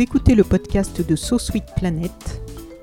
Écoutez 0.00 0.34
le 0.34 0.44
podcast 0.44 1.06
de 1.06 1.14
So 1.14 1.38
Sweet 1.38 1.74
Planet. 1.76 2.10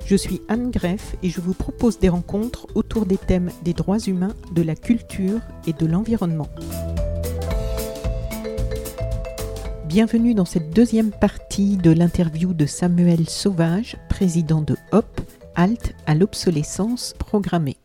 Je 0.06 0.16
suis 0.16 0.40
Anne 0.50 0.70
Greff 0.70 1.16
et 1.24 1.32
je 1.32 1.42
vous 1.42 1.56
propose 1.56 1.98
des 1.98 2.10
rencontres 2.10 2.68
autour 2.76 3.08
des 3.08 3.18
thèmes 3.18 3.50
des 3.64 3.74
droits 3.74 3.98
humains, 3.98 4.36
de 4.54 4.62
la 4.62 4.76
culture 4.76 5.40
et 5.66 5.74
de 5.74 5.88
l'environnement. 5.88 6.48
Bienvenue 9.86 10.36
dans 10.36 10.46
cette 10.46 10.70
deuxième 10.70 11.10
partie 11.10 11.78
de 11.78 11.90
l'interview 11.90 12.54
de 12.54 12.68
Samuel 12.68 13.28
Sauvage, 13.28 13.98
président 14.10 14.62
de 14.62 14.76
HOP, 14.92 15.20
Halte 15.56 15.96
à 16.06 16.14
l'obsolescence 16.14 17.16
programmée. 17.18 17.78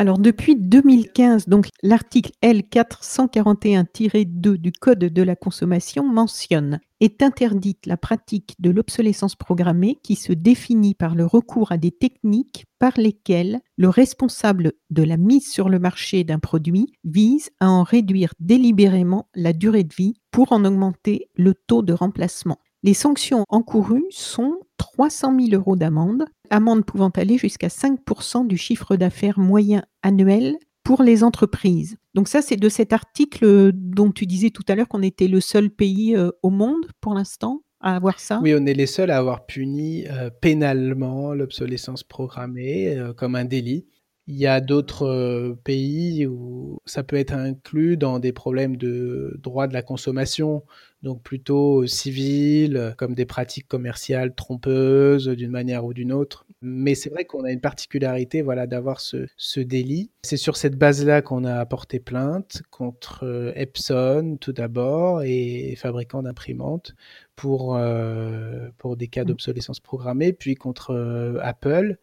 Alors 0.00 0.20
depuis 0.20 0.54
2015, 0.54 1.48
donc 1.48 1.70
l'article 1.82 2.30
L441-2 2.40 4.56
du 4.56 4.70
Code 4.70 5.00
de 5.00 5.22
la 5.22 5.34
consommation 5.34 6.06
mentionne 6.06 6.78
est 7.00 7.20
interdite 7.20 7.84
la 7.84 7.96
pratique 7.96 8.54
de 8.60 8.70
l'obsolescence 8.70 9.34
programmée 9.34 9.98
qui 10.04 10.14
se 10.14 10.32
définit 10.32 10.94
par 10.94 11.16
le 11.16 11.26
recours 11.26 11.72
à 11.72 11.78
des 11.78 11.90
techniques 11.90 12.66
par 12.78 12.92
lesquelles 12.96 13.58
le 13.76 13.88
responsable 13.88 14.74
de 14.90 15.02
la 15.02 15.16
mise 15.16 15.50
sur 15.50 15.68
le 15.68 15.80
marché 15.80 16.22
d'un 16.22 16.38
produit 16.38 16.92
vise 17.02 17.50
à 17.58 17.68
en 17.68 17.82
réduire 17.82 18.34
délibérément 18.38 19.28
la 19.34 19.52
durée 19.52 19.82
de 19.82 19.94
vie 19.96 20.14
pour 20.30 20.52
en 20.52 20.64
augmenter 20.64 21.28
le 21.34 21.54
taux 21.54 21.82
de 21.82 21.92
remplacement. 21.92 22.60
Les 22.84 22.94
sanctions 22.94 23.44
encourues 23.48 24.06
sont 24.10 24.60
300 24.76 25.36
000 25.38 25.60
euros 25.60 25.74
d'amende, 25.74 26.24
amende 26.48 26.84
pouvant 26.84 27.10
aller 27.10 27.36
jusqu'à 27.36 27.68
5 27.68 27.98
du 28.46 28.56
chiffre 28.56 28.96
d'affaires 28.96 29.38
moyen 29.38 29.82
annuel 30.02 30.56
pour 30.84 31.02
les 31.02 31.24
entreprises. 31.24 31.96
Donc 32.14 32.28
ça, 32.28 32.40
c'est 32.40 32.56
de 32.56 32.68
cet 32.68 32.92
article 32.92 33.72
dont 33.74 34.12
tu 34.12 34.26
disais 34.26 34.50
tout 34.50 34.62
à 34.68 34.74
l'heure 34.74 34.88
qu'on 34.88 35.02
était 35.02 35.28
le 35.28 35.40
seul 35.40 35.70
pays 35.70 36.16
euh, 36.16 36.30
au 36.42 36.50
monde 36.50 36.86
pour 37.00 37.14
l'instant 37.14 37.62
à 37.80 37.96
avoir 37.96 38.18
ça. 38.20 38.40
Oui, 38.42 38.54
on 38.58 38.64
est 38.64 38.74
les 38.74 38.86
seuls 38.86 39.10
à 39.10 39.18
avoir 39.18 39.44
puni 39.44 40.06
euh, 40.08 40.30
pénalement 40.30 41.34
l'obsolescence 41.34 42.04
programmée 42.04 42.96
euh, 42.96 43.12
comme 43.12 43.34
un 43.34 43.44
délit. 43.44 43.86
Il 44.30 44.36
y 44.36 44.46
a 44.46 44.60
d'autres 44.60 45.56
pays 45.64 46.26
où 46.26 46.80
ça 46.84 47.02
peut 47.02 47.16
être 47.16 47.32
inclus 47.32 47.96
dans 47.96 48.18
des 48.18 48.32
problèmes 48.32 48.76
de 48.76 49.34
droit 49.42 49.66
de 49.66 49.72
la 49.72 49.80
consommation, 49.80 50.64
donc 51.02 51.22
plutôt 51.22 51.86
civil, 51.86 52.94
comme 52.98 53.14
des 53.14 53.24
pratiques 53.24 53.68
commerciales 53.68 54.34
trompeuses 54.34 55.28
d'une 55.28 55.50
manière 55.50 55.86
ou 55.86 55.94
d'une 55.94 56.12
autre. 56.12 56.44
Mais 56.60 56.94
c'est 56.94 57.08
vrai 57.08 57.24
qu'on 57.24 57.44
a 57.44 57.52
une 57.52 57.62
particularité 57.62 58.42
voilà, 58.42 58.66
d'avoir 58.66 59.00
ce, 59.00 59.60
délit. 59.60 60.10
C'est 60.22 60.36
sur 60.36 60.58
cette 60.58 60.76
base-là 60.76 61.22
qu'on 61.22 61.44
a 61.44 61.54
apporté 61.54 61.98
plainte 61.98 62.62
contre 62.70 63.24
euh, 63.24 63.52
Epson 63.54 64.36
tout 64.40 64.52
d'abord 64.52 65.22
et 65.22 65.74
fabricants 65.76 66.22
d'imprimantes 66.22 66.94
pour, 67.34 67.76
euh, 67.76 68.68
pour 68.76 68.96
des 68.96 69.08
cas 69.08 69.22
mmh. 69.22 69.28
d'obsolescence 69.28 69.80
programmée, 69.80 70.32
puis 70.32 70.54
contre 70.56 70.90
euh, 70.90 71.38
Apple. 71.40 71.96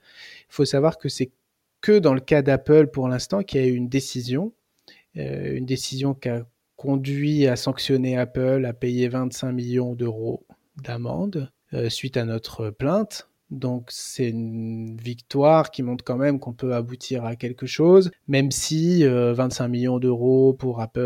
Il 0.50 0.54
faut 0.54 0.66
savoir 0.66 0.98
que 0.98 1.10
c'est 1.10 1.32
que 1.86 2.00
dans 2.00 2.16
le 2.16 2.20
cas 2.20 2.42
d'Apple 2.42 2.88
pour 2.88 3.08
l'instant 3.08 3.44
qu'il 3.44 3.62
y 3.62 3.64
a 3.64 3.68
eu 3.68 3.76
une 3.76 3.90
décision, 3.90 4.54
une 5.14 5.66
décision 5.66 6.16
qui 6.16 6.30
a 6.30 6.44
conduit 6.78 7.46
à 7.48 7.56
sanctionner 7.56 8.18
Apple 8.18 8.66
à 8.66 8.74
payer 8.74 9.08
25 9.08 9.52
millions 9.52 9.94
d'euros 9.94 10.46
d'amende 10.84 11.52
suite 11.90 12.18
à 12.18 12.26
notre 12.26 12.72
plainte. 12.72 13.30
Donc 13.52 13.90
c'est 13.92 14.30
une 14.30 14.98
victoire 14.98 15.70
qui 15.70 15.84
montre 15.84 16.04
quand 16.04 16.18
même 16.18 16.40
qu'on 16.40 16.54
peut 16.54 16.74
aboutir 16.74 17.26
à 17.26 17.36
quelque 17.36 17.68
chose, 17.68 18.10
même 18.28 18.50
si 18.50 19.04
25 19.06 19.66
euh, 19.66 19.68
millions 19.68 20.00
d'euros 20.00 20.54
pour 20.54 20.82
Apple, 20.82 21.00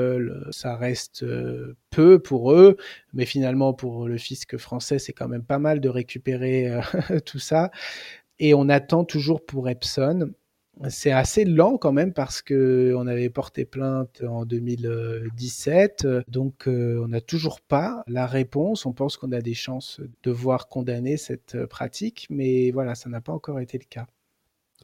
euh, 0.47 0.51
ça 0.51 0.77
reste 0.77 1.23
euh, 1.23 1.75
peu 1.89 2.19
pour 2.19 2.53
eux, 2.53 2.77
mais 3.13 3.25
finalement 3.25 3.73
pour 3.73 4.07
le 4.07 4.17
fisc 4.17 4.57
français, 4.57 4.99
c'est 4.99 5.11
quand 5.11 5.27
même 5.27 5.43
pas 5.43 5.59
mal 5.59 5.81
de 5.81 5.89
récupérer 5.89 6.79
tout 7.25 7.39
ça. 7.39 7.71
Et 8.39 8.53
on 8.53 8.69
attend 8.69 9.03
toujours 9.03 9.45
pour 9.45 9.67
Epson 9.67 10.31
c'est 10.87 11.11
assez 11.11 11.43
lent 11.43 11.77
quand 11.77 11.91
même 11.91 12.13
parce 12.13 12.41
que 12.41 12.93
on 12.95 13.05
avait 13.05 13.29
porté 13.29 13.65
plainte 13.65 14.23
en 14.27 14.45
2017, 14.45 16.07
donc 16.29 16.67
euh, 16.67 17.01
on 17.03 17.09
n'a 17.09 17.21
toujours 17.21 17.59
pas 17.59 18.03
la 18.07 18.25
réponse. 18.25 18.85
On 18.85 18.93
pense 18.93 19.17
qu'on 19.17 19.31
a 19.33 19.41
des 19.41 19.53
chances 19.53 19.99
de 20.23 20.31
voir 20.31 20.69
condamner 20.69 21.17
cette 21.17 21.65
pratique, 21.65 22.27
mais 22.29 22.71
voilà, 22.71 22.95
ça 22.95 23.09
n'a 23.09 23.19
pas 23.19 23.33
encore 23.33 23.59
été 23.59 23.77
le 23.77 23.85
cas. 23.89 24.07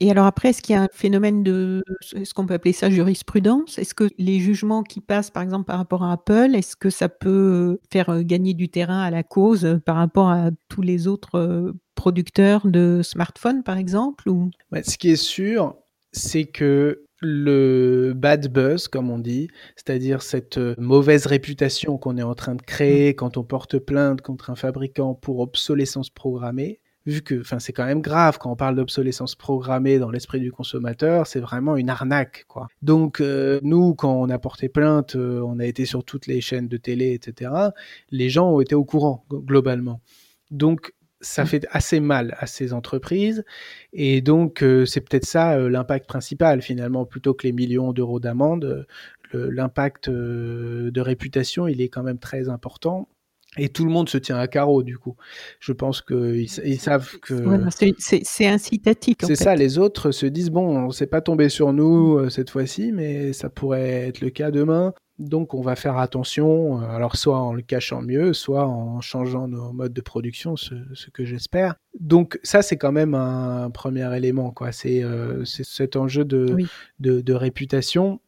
Et 0.01 0.11
alors 0.11 0.25
après, 0.25 0.49
est-ce 0.49 0.61
qu'il 0.61 0.75
y 0.75 0.77
a 0.77 0.81
un 0.81 0.89
phénomène 0.91 1.41
de, 1.41 1.81
est-ce 2.13 2.33
qu'on 2.33 2.45
peut 2.45 2.55
appeler 2.55 2.73
ça 2.73 2.89
jurisprudence? 2.89 3.77
Est-ce 3.77 3.93
que 3.93 4.09
les 4.17 4.39
jugements 4.39 4.83
qui 4.83 4.99
passent, 4.99 5.31
par 5.31 5.41
exemple, 5.41 5.63
par 5.65 5.77
rapport 5.77 6.03
à 6.03 6.11
Apple, 6.11 6.53
est-ce 6.53 6.75
que 6.75 6.89
ça 6.89 7.07
peut 7.07 7.79
faire 7.89 8.23
gagner 8.25 8.53
du 8.53 8.67
terrain 8.67 9.01
à 9.01 9.09
la 9.09 9.23
cause 9.23 9.79
par 9.85 9.95
rapport 9.95 10.29
à 10.29 10.49
tous 10.67 10.81
les 10.81 11.07
autres 11.07 11.73
producteurs 11.95 12.67
de 12.67 12.99
smartphones, 13.03 13.63
par 13.63 13.77
exemple 13.77 14.29
ou... 14.29 14.51
Ce 14.83 14.97
qui 14.97 15.11
est 15.11 15.15
sûr, 15.15 15.77
c'est 16.15 16.45
que 16.45 17.03
le 17.21 18.13
bad 18.15 18.51
buzz, 18.51 18.87
comme 18.87 19.09
on 19.09 19.19
dit, 19.19 19.49
c'est-à-dire 19.75 20.21
cette 20.21 20.57
euh, 20.57 20.75
mauvaise 20.77 21.25
réputation 21.25 21.97
qu'on 21.97 22.17
est 22.17 22.23
en 22.23 22.35
train 22.35 22.55
de 22.55 22.61
créer 22.61 23.11
mmh. 23.11 23.15
quand 23.15 23.37
on 23.37 23.43
porte 23.43 23.79
plainte 23.79 24.21
contre 24.21 24.49
un 24.49 24.55
fabricant 24.55 25.13
pour 25.13 25.39
obsolescence 25.39 26.09
programmée, 26.09 26.79
vu 27.05 27.21
que 27.21 27.43
c'est 27.59 27.73
quand 27.73 27.85
même 27.85 28.01
grave 28.01 28.37
quand 28.39 28.51
on 28.51 28.55
parle 28.55 28.75
d'obsolescence 28.75 29.35
programmée 29.35 29.99
dans 29.99 30.09
l'esprit 30.09 30.39
du 30.39 30.51
consommateur, 30.51 31.27
c'est 31.27 31.39
vraiment 31.39 31.77
une 31.77 31.89
arnaque. 31.89 32.45
quoi. 32.47 32.67
Donc 32.81 33.21
euh, 33.21 33.59
nous, 33.63 33.93
quand 33.93 34.13
on 34.13 34.29
a 34.29 34.39
porté 34.39 34.69
plainte, 34.69 35.15
euh, 35.15 35.41
on 35.41 35.59
a 35.59 35.65
été 35.65 35.85
sur 35.85 36.03
toutes 36.03 36.27
les 36.27 36.41
chaînes 36.41 36.67
de 36.67 36.77
télé, 36.77 37.13
etc., 37.13 37.51
les 38.09 38.29
gens 38.29 38.51
ont 38.51 38.61
été 38.61 38.75
au 38.75 38.85
courant 38.85 39.25
globalement. 39.29 40.01
Donc 40.51 40.93
ça 41.25 41.43
mmh. 41.43 41.47
fait 41.47 41.67
assez 41.71 41.99
mal 41.99 42.35
à 42.39 42.47
ces 42.47 42.71
entreprises. 42.71 43.43
Et 43.93 44.21
donc, 44.21 44.63
euh, 44.63 44.85
c'est 44.85 45.01
peut-être 45.01 45.25
ça 45.25 45.53
euh, 45.53 45.69
l'impact 45.69 46.07
principal, 46.07 46.61
finalement, 46.61 47.05
plutôt 47.05 47.33
que 47.33 47.47
les 47.47 47.53
millions 47.53 47.93
d'euros 47.93 48.19
d'amende. 48.19 48.85
L'impact 49.33 50.07
euh, 50.07 50.91
de 50.91 51.01
réputation, 51.01 51.67
il 51.67 51.81
est 51.81 51.89
quand 51.89 52.03
même 52.03 52.19
très 52.19 52.47
important. 52.47 53.09
Et 53.57 53.67
tout 53.67 53.83
le 53.83 53.91
monde 53.91 54.07
se 54.07 54.17
tient 54.17 54.37
à 54.37 54.47
carreau, 54.47 54.81
du 54.81 54.97
coup. 54.97 55.17
Je 55.59 55.73
pense 55.73 56.01
qu'ils 56.01 56.47
ils 56.63 56.79
savent 56.79 57.17
que. 57.19 57.33
c'est 57.99 58.47
incitatif. 58.47 59.17
C'est 59.23 59.35
ça, 59.35 59.55
les 59.55 59.77
autres 59.77 60.11
se 60.11 60.25
disent 60.25 60.51
bon, 60.51 60.85
on 60.85 60.91
s'est 60.91 61.07
pas 61.07 61.21
tombé 61.21 61.49
sur 61.49 61.73
nous 61.73 62.29
cette 62.29 62.49
fois-ci, 62.49 62.93
mais 62.93 63.33
ça 63.33 63.49
pourrait 63.49 64.07
être 64.07 64.21
le 64.21 64.29
cas 64.29 64.51
demain. 64.51 64.93
Donc 65.17 65.53
on 65.53 65.61
va 65.61 65.77
faire 65.77 65.97
attention, 65.97 66.81
euh, 66.81 66.89
alors 66.89 67.15
soit 67.15 67.39
en 67.39 67.53
le 67.53 67.61
cachant 67.61 68.01
mieux, 68.01 68.33
soit 68.33 68.65
en 68.65 68.99
changeant 68.99 69.47
nos 69.47 69.71
modes 69.71 69.93
de 69.93 70.01
production, 70.01 70.57
ce, 70.57 70.75
que 71.13 71.23
j'espère. 71.23 71.75
Donc 71.97 72.37
ça 72.43 72.61
c'est 72.61 72.75
quand 72.75 72.91
même 72.91 73.13
un 73.13 73.69
premier 73.69 74.13
élément, 74.17 74.51
quoi. 74.51 74.73
C'est 74.73 75.03
euh, 75.03 75.45
cet 75.45 75.95
enjeu 75.95 76.25
de, 76.25 76.57
de, 76.99 77.33
réputation. 77.33 78.19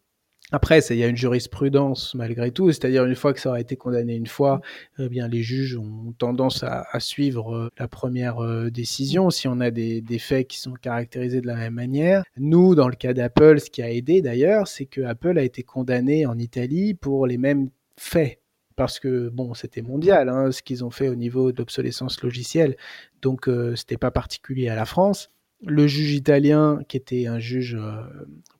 Après, 0.54 0.80
il 0.80 0.96
y 0.96 1.04
a 1.04 1.08
une 1.08 1.18
jurisprudence 1.18 2.16
malgré 2.16 2.52
tout, 2.52 2.72
c'est-à-dire 2.72 3.04
une 3.06 3.16
fois 3.16 3.34
que 3.34 3.42
ça 3.42 3.50
aura 3.50 3.60
été 3.60 3.76
condamné 3.76 4.16
une 4.16 4.28
fois, 4.28 4.62
eh 4.98 5.10
bien 5.10 5.28
les 5.28 5.44
juges 5.44 5.76
ont 5.76 6.14
tendance 6.18 6.64
à, 6.64 6.86
suivre 7.02 7.54
euh, 7.54 7.70
la 7.78 7.90
première 7.90 8.42
euh, 8.42 8.70
décision 8.72 9.30
si 9.30 9.50
on 9.50 9.60
a 9.60 9.72
des, 9.72 10.02
faits 10.20 10.48
qui 10.48 10.60
sont 10.60 10.72
caractérisés 10.74 11.42
de 11.42 11.48
la 11.48 11.56
même 11.56 11.74
manière. 11.74 12.24
Nous, 12.38 12.76
dans 12.76 12.88
le 12.88 12.96
cas 12.96 13.14
d'Apple, 13.14 13.60
ce 13.60 13.70
qui 13.70 13.82
a 13.82 13.92
aidé 13.92 14.22
d'ailleurs, 14.22 14.70
c'est 14.70 14.86
que 14.86 15.02
Apple 15.02 15.38
a 15.38 15.44
été 15.44 15.64
condamné 15.64 16.26
en 16.26 16.38
Italie 16.38 16.94
pour 16.94 17.28
les 17.28 17.38
mêmes 17.38 17.70
faits. 17.98 18.40
Parce 18.78 19.02
que 19.02 19.28
bon, 19.28 19.54
c'était 19.54 19.82
mondial 19.82 20.30
hein, 20.30 20.52
ce 20.54 20.62
qu'ils 20.62 20.86
ont 20.86 20.92
fait 20.92 21.10
au 21.10 21.16
niveau 21.16 21.52
d'obsolescence 21.52 22.22
logicielle, 22.22 22.78
donc 23.22 23.50
euh, 23.50 23.76
c'était 23.76 23.98
pas 23.98 24.12
particulier 24.12 24.70
à 24.70 24.76
la 24.76 24.86
France 24.86 25.30
le 25.66 25.88
juge 25.88 26.14
italien, 26.14 26.80
qui 26.88 26.98
était 26.98 27.28
un 27.28 27.40
juge 27.40 27.76
euh, 27.76 28.02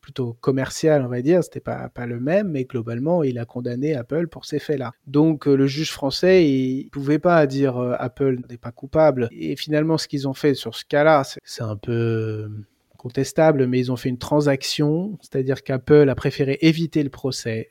plutôt 0.02 0.36
commercial, 0.42 1.04
on 1.04 1.08
va 1.08 1.22
dire, 1.22 1.44
c'était 1.44 1.60
pas, 1.60 1.90
pas 1.90 2.06
le 2.06 2.20
même, 2.20 2.50
mais 2.50 2.64
globalement, 2.64 3.24
il 3.24 3.38
a 3.40 3.46
condamné 3.46 3.96
Apple 3.96 4.28
pour 4.28 4.46
ces 4.46 4.60
faits-là. 4.60 4.92
Donc, 5.06 5.48
euh, 5.48 5.56
le 5.56 5.68
juge 5.68 5.92
français, 5.92 6.50
il 6.50 6.90
pouvait 6.90 7.20
pas 7.20 7.46
dire 7.46 7.78
euh, 7.78 7.96
Apple 8.00 8.40
n'est 8.50 8.58
pas 8.58 8.72
coupable. 8.72 9.30
Et 9.32 9.56
finalement, 9.56 9.98
ce 9.98 10.08
qu'ils 10.08 10.28
ont 10.28 10.34
fait 10.34 10.54
sur 10.54 10.76
ce 10.76 10.86
cas-là, 10.86 11.24
c'est 11.44 11.64
un 11.64 11.76
peu 11.76 12.50
contestable, 12.98 13.68
mais 13.68 13.80
ils 13.80 13.92
ont 13.92 13.96
fait 13.96 14.10
une 14.10 14.18
transaction, 14.18 15.18
c'est-à-dire 15.22 15.64
qu'Apple 15.64 16.10
a 16.10 16.16
préféré 16.16 16.58
éviter 16.62 17.04
le 17.04 17.10
procès 17.10 17.70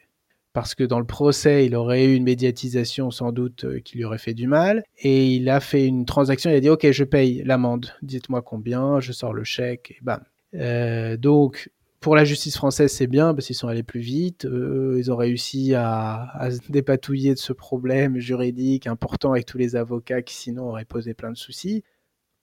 parce 0.56 0.74
que 0.74 0.84
dans 0.84 1.00
le 1.00 1.04
procès, 1.04 1.66
il 1.66 1.74
aurait 1.74 2.06
eu 2.06 2.14
une 2.14 2.24
médiatisation 2.24 3.10
sans 3.10 3.30
doute 3.30 3.66
euh, 3.66 3.80
qui 3.80 3.98
lui 3.98 4.06
aurait 4.06 4.16
fait 4.16 4.32
du 4.32 4.46
mal. 4.46 4.84
Et 4.96 5.34
il 5.34 5.50
a 5.50 5.60
fait 5.60 5.84
une 5.84 6.06
transaction, 6.06 6.50
il 6.50 6.54
a 6.54 6.60
dit, 6.60 6.70
OK, 6.70 6.90
je 6.90 7.04
paye 7.04 7.42
l'amende, 7.44 7.92
dites-moi 8.00 8.40
combien, 8.40 8.98
je 8.98 9.12
sors 9.12 9.34
le 9.34 9.44
chèque, 9.44 9.90
et 9.90 9.98
bam. 10.00 10.22
Euh, 10.54 11.18
donc, 11.18 11.70
pour 12.00 12.16
la 12.16 12.24
justice 12.24 12.56
française, 12.56 12.90
c'est 12.90 13.06
bien 13.06 13.34
parce 13.34 13.48
qu'ils 13.48 13.54
sont 13.54 13.68
allés 13.68 13.82
plus 13.82 14.00
vite. 14.00 14.46
Euh, 14.46 14.94
ils 14.96 15.12
ont 15.12 15.16
réussi 15.16 15.74
à, 15.74 16.48
se 16.50 16.72
dépatouiller 16.72 17.34
de 17.34 17.38
ce 17.38 17.52
problème 17.52 18.18
juridique 18.18 18.86
important 18.86 19.32
avec 19.32 19.44
tous 19.44 19.58
les 19.58 19.76
avocats 19.76 20.22
qui 20.22 20.36
sinon 20.36 20.70
auraient 20.70 20.86
posé 20.86 21.12
plein 21.12 21.32
de 21.32 21.36
soucis. 21.36 21.84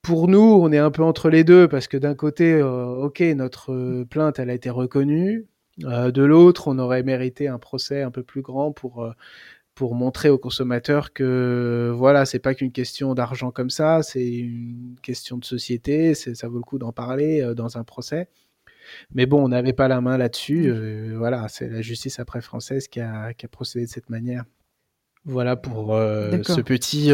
Pour 0.04 0.28
nous, 0.28 0.60
on 0.62 0.72
est 0.72 0.78
un 0.78 0.92
peu 0.92 1.02
entre 1.02 1.32
les 1.32 1.44
deux 1.44 1.68
parce 1.68 1.88
que 1.88 1.98
d'un 1.98 2.14
côté, 2.14 2.62
ok, 2.62 3.22
notre 3.36 4.04
plainte, 4.04 4.38
elle 4.38 4.52
a 4.52 4.54
été 4.54 4.70
reconnue. 4.70 5.48
Euh, 5.84 6.12
de 6.12 6.24
l'autre, 6.24 6.68
on 6.68 6.78
aurait 6.78 7.04
mérité 7.04 7.48
un 7.48 7.60
procès 7.60 8.02
un 8.04 8.12
peu 8.12 8.24
plus 8.24 8.42
grand 8.42 8.72
pour 8.72 9.04
euh, 9.04 9.12
pour 9.76 9.96
montrer 9.96 10.30
aux 10.30 10.38
consommateurs 10.38 11.14
que 11.14 11.92
voilà, 11.96 12.26
c'est 12.26 12.38
pas 12.38 12.54
qu'une 12.54 12.72
question 12.72 13.16
d'argent 13.16 13.50
comme 13.50 13.72
ça, 13.72 14.04
c'est 14.04 14.32
une 14.32 14.96
question 15.02 15.38
de 15.38 15.46
société, 15.46 16.14
ça 16.14 16.48
vaut 16.48 16.58
le 16.58 16.64
coup 16.64 16.78
d'en 16.78 16.92
parler 16.92 17.42
euh, 17.42 17.56
dans 17.56 17.78
un 17.78 17.84
procès. 17.84 18.30
Mais 19.16 19.26
bon, 19.26 19.44
on 19.44 19.48
n'avait 19.48 19.74
pas 19.74 19.88
la 19.88 20.00
main 20.00 20.18
là-dessus. 20.18 20.72
Voilà, 21.16 21.48
c'est 21.48 21.70
la 21.70 21.82
justice 21.82 22.20
après 22.20 22.42
française 22.42 22.88
qui 22.88 23.00
a, 23.00 23.34
qui 23.34 23.46
a, 23.46 23.50
procédé 23.50 23.86
de 23.86 23.90
cette 23.90 24.10
manière. 24.10 24.44
Voilà 25.26 25.56
pour 25.56 25.96
euh, 25.96 26.44
ce 26.44 26.60
petit 26.60 27.10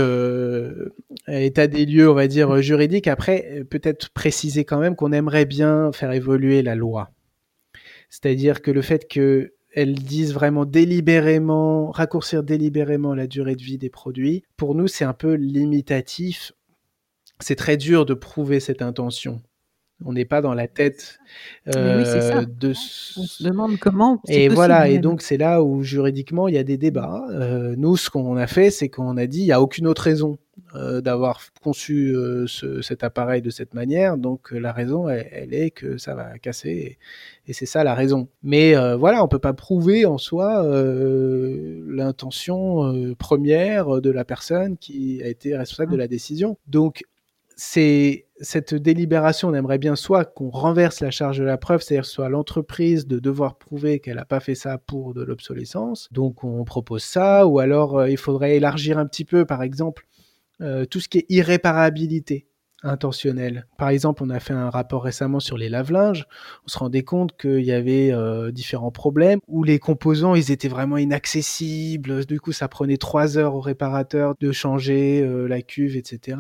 état 1.28 1.68
des 1.68 1.86
lieux, 1.86 2.10
on 2.10 2.16
va 2.16 2.28
dire, 2.28 2.60
juridique. 2.62 3.08
Après, 3.08 3.64
peut-être 3.70 4.10
préciser 4.10 4.66
quand 4.66 4.80
même 4.80 4.96
qu'on 4.96 5.14
aimerait 5.14 5.46
bien 5.46 5.92
faire 5.94 6.12
évoluer 6.12 6.64
la 6.64 6.76
loi. 6.76 7.12
C'est-à-dire 8.10 8.62
que 8.62 8.72
le 8.72 8.82
fait 8.82 9.08
qu'elles 9.08 9.96
disent 9.96 10.34
vraiment 10.34 10.66
délibérément, 10.66 11.92
raccourcir 11.92 12.44
délibérément 12.44 13.14
la 13.14 13.28
durée 13.28 13.56
de 13.56 13.62
vie 13.62 13.78
des 13.78 13.90
produits, 13.90 14.44
pour 14.58 14.76
nous, 14.76 14.88
c'est 14.88 15.06
un 15.06 15.14
peu 15.14 15.34
limitatif. 15.34 16.54
C'est 17.40 17.56
très 17.56 17.78
dur 17.78 18.06
de 18.06 18.14
prouver 18.14 18.60
cette 18.60 18.82
intention. 18.82 19.42
On 20.06 20.14
n'est 20.14 20.26
pas 20.26 20.42
dans 20.42 20.54
la 20.54 20.68
tête 20.68 21.20
euh, 21.76 22.46
de. 22.46 22.70
On 22.70 22.74
se 22.74 23.44
demande 23.44 23.78
comment. 23.78 24.22
Et 24.30 24.48
voilà, 24.48 24.88
et 24.88 25.00
donc 25.00 25.22
c'est 25.22 25.38
là 25.38 25.62
où 25.62 25.84
juridiquement 25.84 26.48
il 26.48 26.56
y 26.56 26.58
a 26.58 26.64
des 26.64 26.78
débats. 26.78 27.26
Euh, 27.32 27.76
nous, 27.78 27.98
ce 27.98 28.10
qu'on 28.10 28.38
a 28.38 28.48
fait, 28.48 28.72
c'est 28.72 28.88
qu'on 28.88 29.18
a 29.18 29.28
dit 29.28 29.40
il 29.40 29.46
n'y 29.46 29.52
a 29.52 29.62
aucune 29.62 29.88
autre 29.88 30.04
raison 30.04 30.38
euh, 30.76 31.02
d'avoir 31.02 31.42
conçu 31.62 32.16
euh, 32.16 32.46
ce, 32.48 32.82
cet 32.82 33.04
appareil 33.04 33.42
de 33.42 33.50
cette 33.50 33.74
manière. 33.74 34.18
Donc 34.18 34.54
euh, 34.54 34.60
la 34.60 34.72
raison, 34.72 35.10
elle, 35.10 35.28
elle, 35.32 35.54
est 35.54 35.72
que 35.72 35.98
ça 35.98 36.16
va 36.16 36.38
casser, 36.40 36.70
et, 36.70 36.98
et 37.48 37.54
c'est 37.54 37.66
ça 37.66 37.84
la 37.84 37.96
raison. 37.96 38.28
Mais 38.44 38.76
euh, 38.76 38.96
voilà, 38.96 39.24
on 39.24 39.28
peut 39.28 39.40
pas 39.40 39.54
prouver 39.54 40.06
en 40.06 40.18
soi 40.18 40.64
l'intention 41.88 43.16
première 43.18 44.02
de 44.02 44.10
la 44.10 44.26
personne 44.26 44.78
qui 44.78 45.22
a 45.24 45.28
été 45.28 45.56
responsable 45.56 45.92
de 45.92 45.98
la 45.98 46.08
décision. 46.08 46.58
Donc 46.68 47.04
c'est 47.62 48.26
cette 48.40 48.74
délibération, 48.74 49.50
on 49.50 49.54
aimerait 49.54 49.80
bien 49.80 49.98
soit 49.98 50.24
qu'on 50.24 50.50
renverse 50.50 51.02
la 51.02 51.12
charge 51.12 51.40
de 51.40 51.44
la 51.44 51.58
preuve, 51.58 51.82
c'est-à-dire 51.82 52.06
soit 52.06 52.30
l'entreprise 52.30 53.06
de 53.06 53.20
devoir 53.20 53.58
prouver 53.58 54.00
qu'elle 54.00 54.16
n'a 54.16 54.24
pas 54.24 54.40
fait 54.40 54.56
ça 54.56 54.78
pour 54.78 55.14
de 55.14 55.24
l'obsolescence. 55.24 56.08
Donc 56.14 56.46
on 56.46 56.64
propose 56.64 57.04
ça, 57.04 57.46
ou 57.46 57.60
alors 57.60 58.00
euh, 58.00 58.10
il 58.10 58.16
faudrait 58.18 58.56
élargir 58.56 58.98
un 58.98 59.06
petit 59.06 59.26
peu, 59.26 59.44
par 59.44 59.62
exemple, 59.62 60.08
euh, 60.62 60.86
tout 60.86 61.00
ce 61.00 61.10
qui 61.10 61.20
est 61.20 61.26
irréparabilité 61.30 62.50
intentionnelle. 62.84 63.66
Par 63.78 63.90
exemple, 63.90 64.24
on 64.24 64.30
a 64.30 64.40
fait 64.40 64.54
un 64.54 64.70
rapport 64.70 65.04
récemment 65.04 65.40
sur 65.40 65.58
les 65.58 65.70
lave-linges. 65.70 66.26
On 66.66 66.68
se 66.68 66.78
rendait 66.78 67.04
compte 67.04 67.38
qu'il 67.38 67.64
y 67.64 67.72
avait 67.72 68.12
euh, 68.12 68.52
différents 68.52 68.92
problèmes 68.92 69.40
où 69.48 69.64
les 69.64 69.80
composants, 69.80 70.36
ils 70.36 70.52
étaient 70.52 70.68
vraiment 70.70 70.98
inaccessibles. 70.98 72.26
Du 72.26 72.40
coup, 72.40 72.52
ça 72.52 72.68
prenait 72.68 72.98
trois 72.98 73.38
heures 73.38 73.56
au 73.56 73.62
réparateur 73.62 74.36
de 74.40 74.52
changer 74.52 75.22
euh, 75.22 75.48
la 75.48 75.62
cuve, 75.62 75.98
etc. 75.98 76.38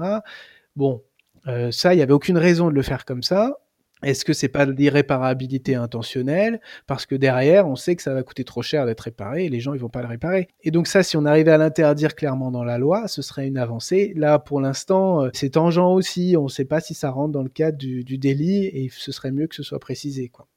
Bon, 0.76 1.04
euh, 1.48 1.72
ça, 1.72 1.94
il 1.94 1.98
n'y 1.98 2.04
avait 2.04 2.14
aucune 2.14 2.38
raison 2.38 2.70
de 2.70 2.76
le 2.76 2.82
faire 2.82 3.06
comme 3.06 3.24
ça. 3.24 3.58
Est-ce 4.04 4.24
que 4.24 4.34
c'est 4.34 4.48
pas 4.48 4.66
l'irréparabilité 4.66 5.76
intentionnelle? 5.76 6.62
Parce 6.88 7.06
que 7.06 7.16
derrière, 7.16 7.68
on 7.68 7.76
sait 7.76 7.96
que 7.96 8.02
ça 8.02 8.14
va 8.14 8.24
coûter 8.24 8.44
trop 8.44 8.62
cher 8.62 8.86
d'être 8.86 9.02
réparé 9.02 9.46
et 9.46 9.50
les 9.50 9.60
gens 9.60 9.74
ils 9.74 9.80
vont 9.80 9.90
pas 9.90 10.02
le 10.02 10.08
réparer. 10.08 10.48
Et 10.62 10.72
donc 10.72 10.88
ça, 10.88 11.04
si 11.04 11.18
on 11.18 11.26
arrivait 11.26 11.52
à 11.52 11.58
l'interdire 11.58 12.16
clairement 12.16 12.52
dans 12.52 12.64
la 12.64 12.78
loi, 12.78 13.08
ce 13.08 13.22
serait 13.22 13.48
une 13.48 13.58
avancée. 13.58 14.14
Là, 14.16 14.40
pour 14.40 14.62
l'instant, 14.62 15.24
euh, 15.24 15.30
c'est 15.34 15.52
tangent 15.52 15.78
aussi. 15.78 16.36
On 16.38 16.44
ne 16.44 16.50
sait 16.50 16.66
pas 16.66 16.80
si 16.80 16.94
ça 16.94 17.10
rentre 17.12 17.34
dans 17.34 17.44
le 17.44 17.50
cadre 17.50 17.78
du 17.78 18.18
délit 18.18 18.66
et 18.66 18.90
ce 18.92 19.12
serait 19.12 19.32
mieux 19.32 19.48
que 19.48 19.56
ce 19.56 19.64
soit 19.64 19.80
précisé, 19.80 20.30
quoi. 20.30 20.48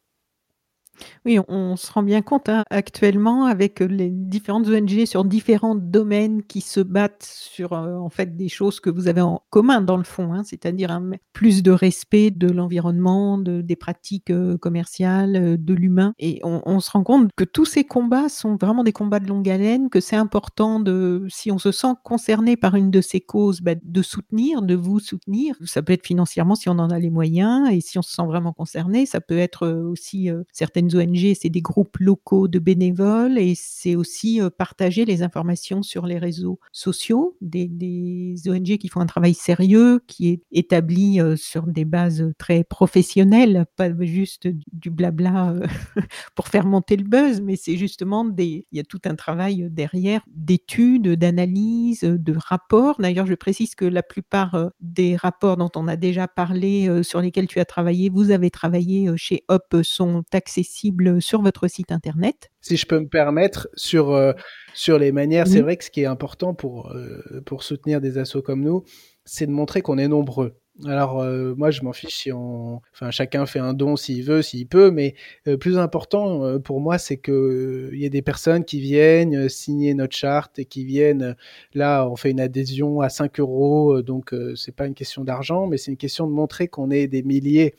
Oui, 1.25 1.39
on 1.49 1.77
se 1.77 1.91
rend 1.93 2.03
bien 2.03 2.23
compte 2.23 2.49
hein, 2.49 2.65
actuellement 2.71 3.47
avec 3.47 3.81
les 3.81 4.11
différentes 4.11 4.69
ONG 4.69 5.05
sur 5.07 5.25
différents 5.25 5.75
domaines 5.75 6.43
qui 6.43 6.61
se 6.61 6.81
battent 6.81 7.23
sur 7.23 7.73
euh, 7.73 7.97
en 7.97 8.11
fait 8.11 8.37
des 8.37 8.49
choses 8.49 8.81
que 8.81 8.91
vous 8.91 9.09
avez 9.09 9.21
en 9.21 9.43
commun 9.51 9.81
dans 9.81 9.97
le 9.97 10.05
fond, 10.05 10.33
hein, 10.33 10.43
c'est-à-dire 10.45 11.01
plus 11.33 11.63
de 11.63 11.71
respect 11.71 12.31
de 12.31 12.49
l'environnement, 12.49 13.39
de, 13.39 13.61
des 13.61 13.77
pratiques 13.77 14.31
euh, 14.31 14.59
commerciales, 14.59 15.37
euh, 15.37 15.57
de 15.57 15.75
l'humain. 15.75 16.15
Et 16.19 16.41
on, 16.43 16.63
on, 16.67 16.81
se 16.81 16.91
rend 16.91 17.05
compte 17.05 17.31
que 17.37 17.45
tous 17.45 17.65
ces 17.65 17.85
combats 17.85 18.29
sont 18.29 18.57
vraiment 18.57 18.85
des 18.85 18.93
combats 18.93 19.21
de 19.21 19.29
longue 19.29 19.49
haleine, 19.49 19.91
que 19.91 20.01
c'est 20.01 20.17
important 20.17 20.81
de, 20.81 21.25
si 21.29 21.51
on 21.53 21.59
se 21.59 21.73
sent 21.73 21.95
concerné 22.05 22.57
par 22.57 22.75
une 22.75 22.91
de 22.91 23.01
ces 23.01 23.21
causes, 23.21 23.61
bah, 23.61 23.75
de 23.81 24.03
soutenir, 24.03 24.63
de 24.63 24.75
vous 24.75 24.99
soutenir. 24.99 25.55
Ça 25.65 25.83
peut 25.83 25.93
être 25.93 26.07
financièrement 26.07 26.55
si 26.55 26.69
on 26.69 26.79
en 26.79 26.91
a 26.91 26.99
les 26.99 27.11
moyens 27.11 27.71
et 27.71 27.81
si 27.81 27.99
on 27.99 28.03
se 28.03 28.13
sent 28.13 28.27
vraiment 28.27 28.53
concerné, 28.53 29.07
ça 29.07 29.21
peut 29.21 29.39
être 29.39 29.69
aussi 29.69 30.29
certaines 30.53 30.82
ONG, 30.87 31.35
c'est 31.35 31.49
des 31.49 31.61
groupes 31.61 31.97
locaux 31.99 32.49
de 32.49 32.59
bénévoles 32.59 33.39
et 33.39 33.55
c'est 33.57 33.95
aussi 33.95 34.41
euh, 34.41 34.51
partager 34.51 35.05
les 35.05 35.23
informations 35.23 35.83
sur 35.83 36.07
les 36.07 36.19
réseaux 36.19 36.59
sociaux, 36.73 37.37
des, 37.41 37.69
des, 37.69 38.37
ONG 38.49 38.79
qui 38.79 38.89
font 38.89 39.01
un 39.01 39.07
travail 39.07 39.35
sérieux, 39.35 40.01
qui 40.07 40.29
est 40.29 40.43
établi 40.51 41.21
euh, 41.21 41.37
sur 41.37 41.67
des 41.67 41.85
bases 41.85 42.33
très 42.39 42.65
professionnelles, 42.65 43.67
pas 43.77 43.91
juste 44.01 44.49
du 44.73 44.91
blabla 44.91 45.51
euh, 45.51 45.67
pour 46.35 46.49
faire 46.49 46.67
monter 46.67 46.97
le 46.97 47.05
buzz, 47.05 47.41
mais 47.41 47.57
c'est 47.57 47.77
justement 47.77 48.25
des, 48.25 48.67
il 48.73 48.79
y 48.79 48.81
a 48.81 48.85
tout 48.85 49.01
un 49.05 49.15
travail 49.15 49.69
derrière 49.71 50.23
d'études, 50.29 51.09
d'analyses, 51.09 52.03
de 52.03 52.35
rapports. 52.37 52.97
D'ailleurs, 52.99 53.27
je 53.27 53.35
précise 53.35 53.75
que 53.75 53.85
la 53.85 54.03
plupart 54.03 54.71
des 54.81 55.17
rapports 55.17 55.57
dont 55.57 55.71
on 55.77 55.89
a 55.89 55.97
déjà 55.97 56.29
parlé, 56.29 57.03
sur 57.03 57.21
lesquels 57.21 57.47
tu 57.47 57.61
as 57.61 57.65
travaillé, 57.65 58.09
vous 58.09 58.31
avez 58.31 58.51
travaillé 58.51 59.11
chez 59.17 59.45
Hop, 59.49 59.77
sont 59.83 60.25
accessibles 60.33 60.72
sur 61.21 61.43
votre 61.43 61.69
site 61.69 61.93
internet. 61.93 62.51
Si 62.61 62.77
je 62.77 62.87
peux 62.87 63.01
me 63.01 63.09
permettre, 63.09 63.69
sur, 63.75 64.11
euh, 64.11 64.33
sur 64.75 64.99
les 64.99 65.13
manières, 65.13 65.47
oui. 65.47 65.53
c'est 65.53 65.61
vrai 65.61 65.77
que 65.77 65.85
ce 65.85 65.91
qui 65.91 66.03
est 66.03 66.07
important 66.07 66.55
pour, 66.55 66.91
euh, 66.93 67.43
pour 67.47 67.63
soutenir 67.63 68.01
des 68.01 68.19
assos 68.19 68.43
comme 68.43 68.63
nous, 68.63 68.85
c'est 69.25 69.47
de 69.47 69.53
montrer 69.53 69.83
qu'on 69.83 69.99
est 69.99 70.09
nombreux. 70.09 70.57
Alors 70.87 71.21
euh, 71.21 71.55
moi 71.55 71.71
je 71.71 71.83
m'en 71.83 71.93
fiche 71.93 72.15
si 72.15 72.33
on, 72.33 72.81
enfin 72.95 73.11
chacun 73.11 73.45
fait 73.45 73.59
un 73.59 73.75
don 73.75 73.95
s'il 73.97 74.25
veut, 74.25 74.41
s'il 74.41 74.67
peut, 74.67 74.91
mais 74.91 75.15
euh, 75.47 75.59
plus 75.59 75.79
important 75.79 76.45
euh, 76.45 76.59
pour 76.59 76.81
moi 76.81 76.97
c'est 76.97 77.19
que 77.19 77.91
il 77.93 78.01
y 78.01 78.07
ait 78.07 78.11
des 78.11 78.23
personnes 78.23 78.65
qui 78.65 78.81
viennent 78.81 79.51
signer 79.51 79.93
notre 79.93 80.17
charte 80.17 80.59
et 80.59 80.65
qui 80.65 80.85
viennent. 80.85 81.37
Là 81.75 82.09
on 82.09 82.17
fait 82.17 82.31
une 82.31 82.41
adhésion 82.41 83.03
à 83.03 83.11
5 83.11 83.39
euros, 83.39 84.01
donc 84.03 84.35
c'est 84.57 84.75
pas 84.75 84.87
une 84.87 84.95
question 84.95 85.25
d'argent, 85.25 85.67
mais 85.67 85.77
c'est 85.77 85.91
une 85.91 85.97
question 85.99 86.27
de 86.27 86.33
montrer 86.33 86.69
qu'on 86.69 86.91
est 86.91 87.07
des 87.07 87.23
milliers 87.23 87.75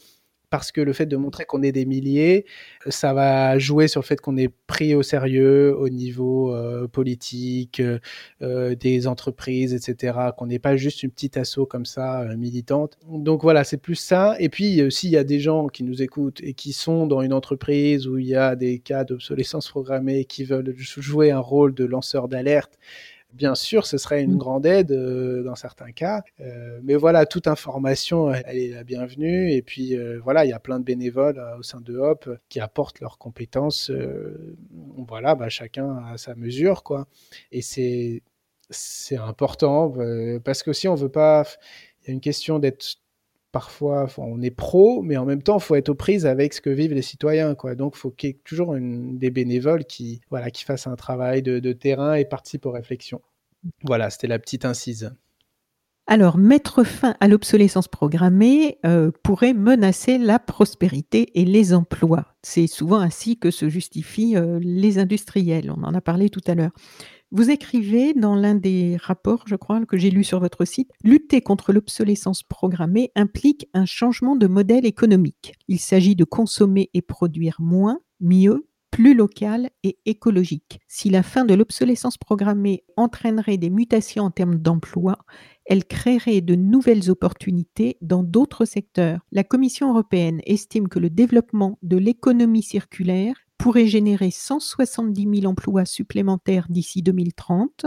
parce 0.54 0.72
que 0.72 0.82
le 0.82 0.94
fait 0.94 1.08
de 1.08 1.18
montrer 1.18 1.46
qu'on 1.46 1.64
est 1.64 1.72
des 1.72 1.84
milliers, 1.84 2.46
ça 2.88 3.12
va 3.16 3.58
jouer 3.58 3.88
sur 3.88 4.02
le 4.02 4.06
fait 4.06 4.22
qu'on 4.22 4.38
est 4.38 4.54
pris 4.68 4.94
au 4.94 5.02
sérieux 5.02 5.76
au 5.76 5.90
niveau 5.90 6.54
euh, 6.54 6.88
politique, 6.88 7.82
euh, 8.44 8.76
des 8.76 9.08
entreprises, 9.08 9.74
etc. 9.74 10.16
Qu'on 10.38 10.46
n'est 10.46 10.60
pas 10.60 10.78
juste 10.78 11.02
une 11.02 11.10
petite 11.10 11.38
asso 11.38 11.66
comme 11.68 11.88
ça, 11.88 12.22
euh, 12.22 12.38
militante. 12.38 13.00
Donc 13.10 13.42
voilà, 13.42 13.64
c'est 13.64 13.78
plus 13.78 13.96
ça. 13.96 14.36
Et 14.38 14.50
puis, 14.50 14.80
s'il 14.92 15.10
y 15.10 15.18
a 15.18 15.24
des 15.24 15.40
gens 15.40 15.70
qui 15.70 15.84
nous 15.84 16.04
écoutent 16.04 16.42
et 16.44 16.54
qui 16.54 16.72
sont 16.72 17.08
dans 17.08 17.24
une 17.24 17.34
entreprise 17.34 18.08
où 18.08 18.20
il 18.20 18.28
y 18.28 18.36
a 18.36 18.56
des 18.56 18.78
cas 18.78 19.06
d'obsolescence 19.06 19.68
programmée 19.68 20.26
qui 20.26 20.44
veulent 20.44 20.76
jouer 20.78 21.32
un 21.32 21.40
rôle 21.40 21.74
de 21.74 21.84
lanceur 21.84 22.28
d'alerte, 22.28 22.78
bien 23.34 23.56
sûr, 23.56 23.86
ce 23.86 23.98
serait 23.98 24.24
une 24.24 24.36
mmh. 24.36 24.38
grande 24.38 24.66
aide 24.66 24.92
euh, 24.92 25.44
dans 25.44 25.56
certains 25.56 25.92
cas. 25.92 26.24
Euh, 26.40 26.80
mais 26.84 26.96
voilà, 26.96 27.26
toute 27.26 27.48
information, 27.48 28.34
elle 28.34 28.58
est 28.58 28.70
la 28.70 28.84
bienvenue. 28.84 29.52
Et 29.52 29.62
puis 29.62 29.96
euh, 29.96 30.20
voilà, 30.24 30.46
il 30.46 30.50
y 30.50 30.54
a 30.54 30.60
plein 30.60 30.80
de 30.80 30.86
bénévoles 30.86 31.44
au 31.58 31.64
sein 31.64 31.82
de 31.82 31.98
Hop 31.98 32.30
qui 32.50 32.60
apportent 32.60 33.00
leurs 33.00 33.18
compétences. 33.18 33.92
Voilà, 35.08 35.36
bah, 35.36 35.50
chacun 35.50 35.98
à 36.06 36.18
sa 36.18 36.36
mesure, 36.36 36.84
quoi. 36.84 37.08
Et 37.52 37.62
c'est 37.62 38.22
c'est 38.70 39.18
important 39.18 39.94
parce 40.44 40.64
que 40.64 40.74
si 40.74 40.88
on 40.88 40.96
veut 40.96 41.10
pas, 41.10 41.44
il 42.02 42.08
y 42.08 42.12
a 42.12 42.14
une 42.14 42.22
question 42.22 42.60
d'être 42.60 42.98
parfois, 43.54 44.08
on 44.18 44.42
est 44.42 44.52
pro, 44.52 45.02
mais 45.04 45.16
en 45.16 45.26
même 45.26 45.42
temps, 45.42 45.60
il 45.60 45.64
faut 45.64 45.76
être 45.76 45.90
aux 45.90 45.96
prises 45.96 46.26
avec 46.26 46.54
ce 46.54 46.60
que 46.60 46.72
vivent 46.72 46.94
les 46.94 47.04
citoyens. 47.04 47.56
Quoi. 47.56 47.76
Donc, 47.76 47.94
il 47.96 48.00
faut 48.00 48.10
qu'il 48.10 48.30
y 48.30 48.34
ait 48.34 48.40
toujours 48.44 48.76
des 48.78 49.30
bénévoles 49.30 49.86
qui, 49.86 50.20
voilà, 50.30 50.52
qui 50.52 50.66
fassent 50.66 50.88
un 50.88 50.96
travail 50.98 51.42
de, 51.42 51.60
de 51.60 51.72
terrain 51.72 52.16
et 52.16 52.26
participent 52.26 52.66
aux 52.66 52.72
réflexions. 52.72 53.22
Voilà, 53.84 54.10
c'était 54.10 54.28
la 54.28 54.40
petite 54.40 54.66
incise. 54.66 55.14
Alors, 56.06 56.38
mettre 56.38 56.84
fin 56.84 57.16
à 57.22 57.30
l'obsolescence 57.30 57.88
programmée 57.88 58.80
euh, 58.86 59.12
pourrait 59.24 59.54
menacer 59.54 60.18
la 60.18 60.38
prospérité 60.38 61.40
et 61.40 61.46
les 61.46 61.74
emplois. 61.74 62.26
C'est 62.42 62.68
souvent 62.68 63.00
ainsi 63.00 63.38
que 63.38 63.52
se 63.52 63.70
justifient 63.70 64.36
euh, 64.36 64.60
les 64.62 64.98
industriels. 65.00 65.72
On 65.72 65.84
en 65.84 65.94
a 65.94 66.02
parlé 66.02 66.30
tout 66.30 66.42
à 66.46 66.56
l'heure. 66.56 66.72
Vous 67.36 67.50
écrivez 67.50 68.14
dans 68.14 68.36
l'un 68.36 68.54
des 68.54 68.96
rapports, 68.96 69.46
je 69.48 69.56
crois, 69.56 69.84
que 69.88 69.98
j'ai 69.98 70.12
lu 70.12 70.24
sur 70.24 70.40
votre 70.40 70.66
site, 70.66 70.92
lutter 71.04 71.42
contre 71.42 71.74
l'obsolescence 71.74 72.44
programmée 72.44 73.12
implique 73.16 73.68
un 73.74 73.86
changement 73.86 74.36
de 74.36 74.46
modèle 74.46 74.86
économique. 74.86 75.56
Il 75.68 75.80
s'agit 75.80 76.16
de 76.16 76.26
consommer 76.26 76.92
et 76.94 77.02
produire 77.02 77.56
moins, 77.58 78.02
mieux, 78.20 78.68
plus 78.92 79.16
local 79.16 79.72
et 79.82 79.98
écologique. 80.06 80.80
Si 80.88 81.10
la 81.10 81.24
fin 81.24 81.44
de 81.44 81.56
l'obsolescence 81.56 82.20
programmée 82.20 82.84
entraînerait 82.98 83.58
des 83.58 83.72
mutations 83.72 84.26
en 84.26 84.30
termes 84.30 84.60
d'emploi, 84.60 85.18
elle 85.66 85.86
créerait 85.86 86.42
de 86.42 86.54
nouvelles 86.54 87.10
opportunités 87.10 87.98
dans 88.02 88.22
d'autres 88.22 88.66
secteurs. 88.66 89.22
La 89.32 89.44
Commission 89.44 89.90
européenne 89.90 90.40
estime 90.46 90.88
que 90.88 91.00
le 91.00 91.10
développement 91.10 91.80
de 91.82 91.98
l'économie 91.98 92.62
circulaire 92.62 93.34
pourrait 93.64 93.88
générer 93.88 94.30
170 94.30 95.40
000 95.40 95.50
emplois 95.50 95.86
supplémentaires 95.86 96.68
d'ici 96.68 97.02
2030. 97.02 97.86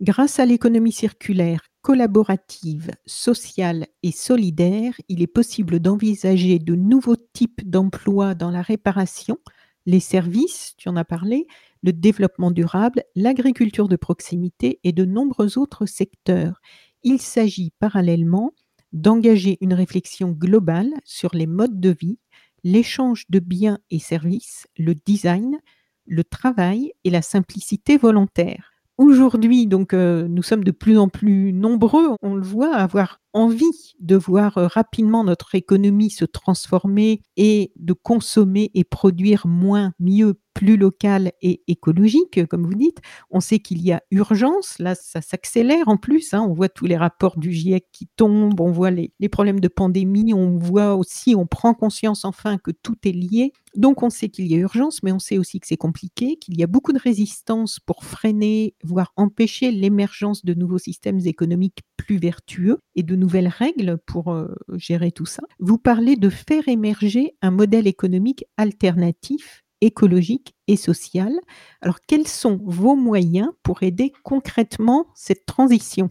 Grâce 0.00 0.38
à 0.38 0.46
l'économie 0.46 0.90
circulaire 0.90 1.60
collaborative, 1.82 2.92
sociale 3.04 3.88
et 4.02 4.10
solidaire, 4.10 4.94
il 5.10 5.20
est 5.20 5.26
possible 5.26 5.80
d'envisager 5.80 6.58
de 6.58 6.74
nouveaux 6.74 7.18
types 7.34 7.68
d'emplois 7.68 8.34
dans 8.34 8.50
la 8.50 8.62
réparation, 8.62 9.36
les 9.84 10.00
services, 10.00 10.72
tu 10.78 10.88
en 10.88 10.96
as 10.96 11.04
parlé, 11.04 11.46
le 11.82 11.92
développement 11.92 12.50
durable, 12.50 13.02
l'agriculture 13.14 13.88
de 13.88 13.96
proximité 13.96 14.80
et 14.82 14.92
de 14.92 15.04
nombreux 15.04 15.58
autres 15.58 15.84
secteurs. 15.84 16.58
Il 17.02 17.20
s'agit 17.20 17.74
parallèlement 17.78 18.54
d'engager 18.94 19.58
une 19.60 19.74
réflexion 19.74 20.30
globale 20.30 20.94
sur 21.04 21.34
les 21.34 21.46
modes 21.46 21.80
de 21.80 21.90
vie, 21.90 22.18
l'échange 22.64 23.24
de 23.28 23.38
biens 23.38 23.78
et 23.90 23.98
services, 23.98 24.66
le 24.76 24.94
design, 24.94 25.58
le 26.06 26.24
travail 26.24 26.92
et 27.04 27.10
la 27.10 27.22
simplicité 27.22 27.96
volontaire. 27.96 28.72
Aujourd'hui, 28.98 29.66
donc, 29.66 29.94
euh, 29.94 30.28
nous 30.28 30.42
sommes 30.42 30.64
de 30.64 30.70
plus 30.70 30.98
en 30.98 31.08
plus 31.08 31.52
nombreux, 31.52 32.10
on 32.22 32.34
le 32.34 32.42
voit, 32.42 32.74
à 32.74 32.82
avoir 32.82 33.21
envie 33.32 33.94
de 34.00 34.16
voir 34.16 34.58
euh, 34.58 34.66
rapidement 34.66 35.24
notre 35.24 35.54
économie 35.54 36.10
se 36.10 36.24
transformer 36.24 37.22
et 37.36 37.72
de 37.76 37.92
consommer 37.92 38.70
et 38.74 38.84
produire 38.84 39.46
moins, 39.46 39.92
mieux, 39.98 40.38
plus 40.54 40.76
local 40.76 41.32
et 41.40 41.62
écologique, 41.66 42.46
comme 42.46 42.66
vous 42.66 42.74
dites. 42.74 42.98
On 43.30 43.40
sait 43.40 43.58
qu'il 43.58 43.80
y 43.82 43.92
a 43.92 44.02
urgence, 44.10 44.78
là 44.78 44.94
ça 44.94 45.20
s'accélère 45.20 45.88
en 45.88 45.96
plus, 45.96 46.34
hein. 46.34 46.46
on 46.46 46.52
voit 46.52 46.68
tous 46.68 46.86
les 46.86 46.96
rapports 46.96 47.38
du 47.38 47.52
GIEC 47.52 47.86
qui 47.92 48.06
tombent, 48.16 48.60
on 48.60 48.70
voit 48.70 48.90
les, 48.90 49.12
les, 49.18 49.28
problèmes 49.28 49.60
de 49.60 49.68
pandémie, 49.68 50.34
on 50.34 50.58
voit 50.58 50.94
aussi, 50.94 51.34
on 51.34 51.46
prend 51.46 51.74
conscience 51.74 52.24
enfin 52.24 52.58
que 52.58 52.70
tout 52.70 52.96
est 53.04 53.12
lié. 53.12 53.52
Donc 53.74 54.02
on 54.02 54.10
sait 54.10 54.28
qu'il 54.28 54.46
y 54.46 54.54
a 54.54 54.58
urgence, 54.58 55.02
mais 55.02 55.12
on 55.12 55.18
sait 55.18 55.38
aussi 55.38 55.58
que 55.58 55.66
c'est 55.66 55.78
compliqué, 55.78 56.36
qu'il 56.36 56.58
y 56.58 56.62
a 56.62 56.66
beaucoup 56.66 56.92
de 56.92 56.98
résistance 56.98 57.80
pour 57.80 58.04
freiner, 58.04 58.74
voire 58.84 59.12
empêcher 59.16 59.70
l'émergence 59.70 60.44
de 60.44 60.52
nouveaux 60.52 60.78
systèmes 60.78 61.20
économiques 61.24 61.80
plus 62.04 62.18
vertueux 62.18 62.78
et 62.96 63.02
de 63.02 63.16
nouvelles 63.16 63.48
règles 63.48 63.98
pour 64.06 64.32
euh, 64.32 64.48
gérer 64.74 65.12
tout 65.12 65.26
ça. 65.26 65.42
Vous 65.60 65.78
parlez 65.78 66.16
de 66.16 66.28
faire 66.28 66.66
émerger 66.68 67.34
un 67.42 67.50
modèle 67.50 67.86
économique 67.86 68.44
alternatif, 68.56 69.62
écologique 69.80 70.54
et 70.66 70.76
social. 70.76 71.32
Alors, 71.80 71.98
quels 72.06 72.26
sont 72.26 72.60
vos 72.64 72.96
moyens 72.96 73.48
pour 73.62 73.82
aider 73.82 74.12
concrètement 74.24 75.06
cette 75.14 75.46
transition? 75.46 76.10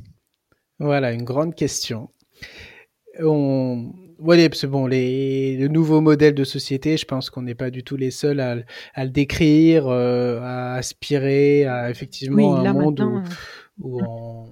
Voilà, 0.79 1.11
une 1.11 1.23
grande 1.23 1.55
question. 1.55 2.09
On... 3.19 3.91
Voilà, 4.17 4.47
c'est 4.53 4.67
bon, 4.67 4.85
les... 4.85 5.57
le 5.57 5.67
nouveau 5.67 5.99
modèle 5.99 6.35
de 6.35 6.43
société, 6.43 6.95
je 6.95 7.05
pense 7.05 7.29
qu'on 7.29 7.41
n'est 7.41 7.55
pas 7.55 7.71
du 7.71 7.83
tout 7.83 7.97
les 7.97 8.11
seuls 8.11 8.39
à, 8.39 8.55
le 8.55 9.09
décrire, 9.09 9.87
euh, 9.87 10.39
à 10.41 10.75
aspirer 10.75 11.65
à 11.65 11.89
effectivement 11.89 12.55
un 12.55 12.73
monde 12.73 13.01
où, 13.01 13.21
où 13.79 14.01
on, 14.03 14.45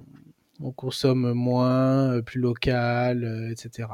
on 0.62 0.72
consomme 0.72 1.32
moins, 1.32 2.14
euh, 2.14 2.22
plus 2.22 2.40
local, 2.40 3.24
euh, 3.24 3.50
etc. 3.50 3.88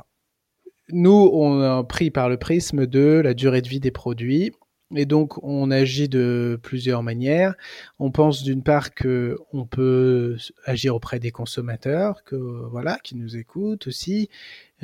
Nous, 0.90 1.30
on 1.32 1.60
a 1.60 1.82
pris 1.84 2.10
par 2.10 2.28
le 2.28 2.36
prisme 2.36 2.86
de 2.86 3.20
la 3.24 3.34
durée 3.34 3.62
de 3.62 3.68
vie 3.68 3.80
des 3.80 3.90
produits. 3.90 4.52
Et 4.94 5.04
donc, 5.04 5.42
on 5.42 5.72
agit 5.72 6.08
de 6.08 6.60
plusieurs 6.62 7.02
manières. 7.02 7.56
On 7.98 8.12
pense 8.12 8.44
d'une 8.44 8.62
part 8.62 8.94
que 8.94 9.36
on 9.52 9.66
peut 9.66 10.36
agir 10.64 10.94
auprès 10.94 11.18
des 11.18 11.32
consommateurs, 11.32 12.22
que 12.22 12.36
voilà, 12.36 12.98
qui 13.02 13.16
nous 13.16 13.36
écoutent 13.36 13.88
aussi, 13.88 14.28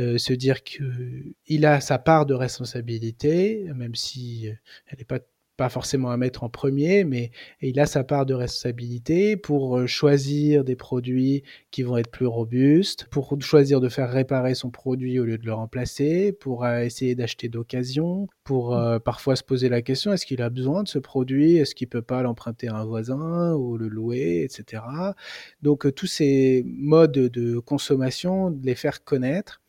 euh, 0.01 0.19
se 0.19 0.33
dire 0.33 0.65
qu'il 0.65 1.67
a 1.67 1.81
sa 1.81 1.99
part 1.99 2.27
de 2.27 2.35
responsabilité, 2.35 3.71
même 3.77 3.95
si 3.95 4.49
elle 4.89 4.99
n'est 4.99 5.05
pas 5.05 5.21
pas 5.63 5.69
forcément 5.69 6.11
à 6.11 6.17
mettre 6.17 6.43
en 6.43 6.49
premier, 6.49 7.05
mais 7.05 7.31
il 7.61 7.79
a 7.79 7.87
sa 7.87 8.03
part 8.03 8.27
de 8.27 8.35
responsabilité 8.35 9.37
pour 9.37 9.79
euh, 9.79 9.87
choisir 9.87 10.65
des 10.65 10.75
produits 10.75 11.45
qui 11.71 11.85
vont 11.85 11.97
être 11.99 12.11
plus 12.11 12.27
robustes, 12.27 13.05
pour 13.13 13.41
choisir 13.41 13.81
de 13.81 13.89
faire 13.89 14.11
réparer 14.11 14.57
son 14.57 14.71
produit 14.71 15.21
au 15.21 15.25
lieu 15.25 15.39
de 15.39 15.47
le 15.47 15.53
remplacer, 15.53 16.33
pour 16.33 16.65
euh, 16.65 16.81
essayer 16.81 17.15
d'acheter 17.15 17.49
d'occasion, 17.49 18.27
pour 18.43 18.77
euh, 18.77 18.99
parfois 18.99 19.37
se 19.37 19.45
poser 19.45 19.69
la 19.69 19.83
question 19.83 20.13
est-ce 20.13 20.27
qu'il 20.27 20.43
a 20.43 20.51
besoin 20.51 20.83
de 20.83 20.89
ce 20.89 20.99
produit, 20.99 21.59
est-ce 21.59 21.77
qu'il 21.77 21.87
peut 21.87 22.03
pas 22.03 22.23
l'emprunter 22.23 22.67
à 22.67 22.75
un 22.79 22.85
voisin 22.85 23.55
ou 23.55 23.79
le 23.79 23.87
louer, 23.87 24.43
etc. 24.43 24.83
Donc 25.63 25.95
tous 25.95 26.09
ces 26.09 26.65
modes 26.67 27.13
de 27.13 27.61
consommation, 27.61 28.51
de 28.51 28.67
les 28.67 28.75
faire 28.75 29.05
connaître 29.05 29.63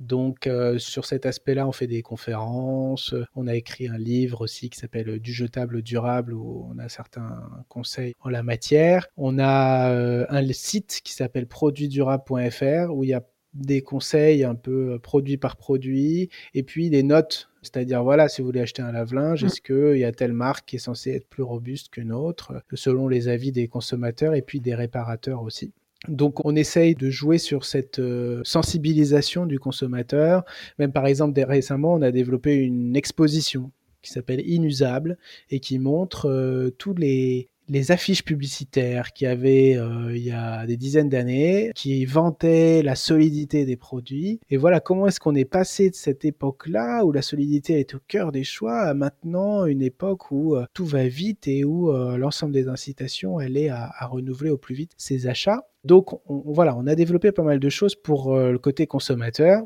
donc 0.00 0.46
euh, 0.46 0.78
sur 0.78 1.04
cet 1.04 1.24
aspect-là, 1.24 1.68
on 1.68 1.72
fait 1.72 1.86
des 1.86 2.02
conférences, 2.02 3.14
on 3.34 3.46
a 3.46 3.54
écrit 3.54 3.88
un 3.88 3.98
livre 3.98 4.40
aussi 4.42 4.68
qui 4.68 4.78
s'appelle 4.78 5.08
euh, 5.08 5.18
Du 5.20 5.32
jetable 5.32 5.82
durable 5.82 6.34
où 6.34 6.68
on 6.70 6.78
a 6.78 6.88
certains 6.88 7.48
conseils 7.68 8.14
en 8.20 8.28
la 8.28 8.42
matière. 8.42 9.06
On 9.16 9.38
a 9.38 9.90
euh, 9.92 10.26
un 10.28 10.52
site 10.52 11.00
qui 11.04 11.12
s'appelle 11.12 11.46
produitdurable.fr 11.46 12.92
où 12.92 13.04
il 13.04 13.10
y 13.10 13.14
a 13.14 13.22
des 13.54 13.82
conseils 13.82 14.42
un 14.42 14.56
peu 14.56 14.98
produit 14.98 15.36
par 15.36 15.56
produit 15.56 16.28
et 16.54 16.64
puis 16.64 16.90
des 16.90 17.04
notes 17.04 17.48
c'est-à-dire, 17.62 18.02
voilà, 18.02 18.28
si 18.28 18.42
vous 18.42 18.48
voulez 18.48 18.60
acheter 18.60 18.82
un 18.82 18.92
lave-linge, 18.92 19.42
mmh. 19.42 19.46
est-ce 19.46 19.60
qu'il 19.62 19.98
y 19.98 20.04
a 20.04 20.12
telle 20.12 20.34
marque 20.34 20.66
qui 20.66 20.76
est 20.76 20.80
censée 20.80 21.12
être 21.12 21.26
plus 21.26 21.42
robuste 21.42 21.88
qu'une 21.88 22.12
autre, 22.12 22.62
selon 22.74 23.08
les 23.08 23.28
avis 23.28 23.52
des 23.52 23.68
consommateurs 23.68 24.34
et 24.34 24.42
puis 24.42 24.60
des 24.60 24.74
réparateurs 24.74 25.42
aussi. 25.42 25.72
Donc 26.08 26.44
on 26.44 26.54
essaye 26.56 26.94
de 26.94 27.10
jouer 27.10 27.38
sur 27.38 27.64
cette 27.64 27.98
euh, 27.98 28.40
sensibilisation 28.44 29.46
du 29.46 29.58
consommateur. 29.58 30.44
Même 30.78 30.92
par 30.92 31.06
exemple, 31.06 31.40
récemment, 31.40 31.94
on 31.94 32.02
a 32.02 32.10
développé 32.10 32.54
une 32.54 32.96
exposition 32.96 33.70
qui 34.02 34.10
s'appelle 34.10 34.46
Inusable 34.46 35.16
et 35.50 35.60
qui 35.60 35.78
montre 35.78 36.28
euh, 36.28 36.70
tous 36.78 36.94
les, 36.94 37.48
les 37.68 37.92
affiches 37.92 38.24
publicitaires 38.24 39.12
qu'il 39.12 39.26
y 39.26 39.30
avait 39.30 39.76
euh, 39.76 40.16
il 40.16 40.22
y 40.22 40.32
a 40.32 40.66
des 40.66 40.76
dizaines 40.76 41.08
d'années, 41.08 41.72
qui 41.74 42.04
vantaient 42.04 42.82
la 42.82 42.94
solidité 42.94 43.64
des 43.64 43.76
produits. 43.76 44.40
Et 44.50 44.56
voilà 44.56 44.80
comment 44.80 45.06
est-ce 45.06 45.20
qu'on 45.20 45.34
est 45.34 45.44
passé 45.44 45.90
de 45.90 45.94
cette 45.94 46.24
époque-là, 46.24 47.04
où 47.04 47.12
la 47.12 47.22
solidité 47.22 47.80
est 47.80 47.94
au 47.94 48.00
cœur 48.06 48.32
des 48.32 48.44
choix, 48.44 48.80
à 48.80 48.94
maintenant 48.94 49.66
une 49.66 49.82
époque 49.82 50.30
où 50.30 50.56
tout 50.72 50.86
va 50.86 51.06
vite 51.06 51.48
et 51.48 51.64
où 51.64 51.92
l'ensemble 52.16 52.52
des 52.52 52.68
incitations, 52.68 53.40
elle 53.40 53.56
est 53.56 53.68
à, 53.68 53.90
renouveler 54.06 54.50
au 54.50 54.58
plus 54.58 54.74
vite 54.74 54.92
ses 54.96 55.26
achats. 55.26 55.62
Donc 55.84 56.14
on, 56.28 56.42
voilà, 56.46 56.76
on 56.76 56.86
a 56.86 56.94
développé 56.94 57.32
pas 57.32 57.42
mal 57.42 57.58
de 57.58 57.68
choses 57.68 57.94
pour 57.94 58.34
euh, 58.34 58.52
le 58.52 58.58
côté 58.58 58.86
consommateur. 58.86 59.62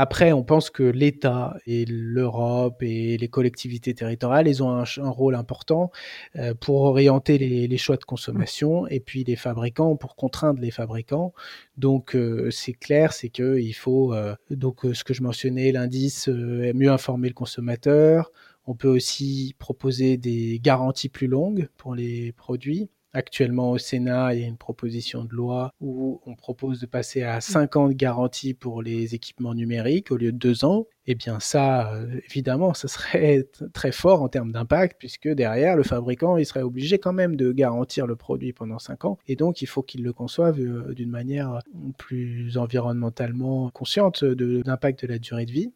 Après, 0.00 0.32
on 0.32 0.44
pense 0.44 0.70
que 0.70 0.84
l'État 0.84 1.56
et 1.66 1.84
l'Europe 1.84 2.84
et 2.84 3.16
les 3.16 3.26
collectivités 3.26 3.94
territoriales, 3.94 4.46
ils 4.46 4.62
ont 4.62 4.70
un, 4.70 5.10
rôle 5.10 5.34
important 5.34 5.90
euh, 6.36 6.54
pour 6.54 6.82
orienter 6.82 7.36
les, 7.36 7.78
choix 7.78 7.96
de 7.96 8.04
consommation 8.04 8.86
et 8.86 9.00
puis 9.00 9.24
les 9.24 9.34
fabricants 9.34 9.96
pour 9.96 10.14
contraindre 10.14 10.60
les 10.60 10.70
fabricants. 10.70 11.34
Donc 11.78 12.14
euh, 12.14 12.48
c'est 12.52 12.74
clair, 12.74 13.12
c'est 13.12 13.28
que 13.28 13.58
il 13.58 13.72
faut 13.72 14.14
donc 14.50 14.86
ce 14.92 15.02
que 15.02 15.14
je 15.14 15.22
mentionnais, 15.24 15.72
l'indice 15.72 16.28
mieux 16.28 16.92
informer 16.92 17.26
le 17.26 17.34
consommateur. 17.34 18.30
On 18.66 18.76
peut 18.76 18.86
aussi 18.86 19.56
proposer 19.58 20.16
des 20.16 20.60
garanties 20.62 21.08
plus 21.08 21.26
longues 21.26 21.68
pour 21.76 21.96
les 21.96 22.30
produits. 22.30 22.88
Actuellement 23.18 23.72
au 23.72 23.78
Sénat, 23.78 24.32
il 24.32 24.42
y 24.42 24.44
a 24.44 24.46
une 24.46 24.56
proposition 24.56 25.24
de 25.24 25.34
loi 25.34 25.72
où 25.80 26.20
on 26.24 26.36
propose 26.36 26.78
de 26.78 26.86
passer 26.86 27.24
à 27.24 27.40
5 27.40 27.74
ans 27.74 27.88
de 27.88 27.92
garantie 27.92 28.54
pour 28.54 28.80
les 28.80 29.16
équipements 29.16 29.54
numériques 29.54 30.12
au 30.12 30.16
lieu 30.16 30.30
de 30.30 30.38
2 30.38 30.64
ans. 30.64 30.86
Eh 31.08 31.16
bien 31.16 31.40
ça, 31.40 31.92
euh, 31.94 32.20
évidemment, 32.30 32.74
ça 32.74 32.86
serait 32.86 33.48
très 33.72 33.90
fort 33.90 34.22
en 34.22 34.28
termes 34.28 34.52
d'impact 34.52 35.00
puisque 35.00 35.26
derrière, 35.26 35.74
le 35.74 35.82
fabricant, 35.82 36.36
il 36.36 36.46
serait 36.46 36.62
obligé 36.62 37.00
quand 37.00 37.12
même 37.12 37.34
de 37.34 37.50
garantir 37.50 38.06
le 38.06 38.14
produit 38.14 38.52
pendant 38.52 38.78
5 38.78 39.04
ans. 39.04 39.18
Et 39.26 39.34
donc, 39.34 39.62
il 39.62 39.66
faut 39.66 39.82
qu'il 39.82 40.04
le 40.04 40.12
conçoive 40.12 40.60
euh, 40.60 40.94
d'une 40.94 41.10
manière 41.10 41.58
plus 41.96 42.56
environnementalement 42.56 43.68
consciente 43.70 44.22
de 44.22 44.62
l'impact 44.64 45.02
de 45.02 45.08
la 45.08 45.18
durée 45.18 45.44
de 45.44 45.50
vie. 45.50 45.72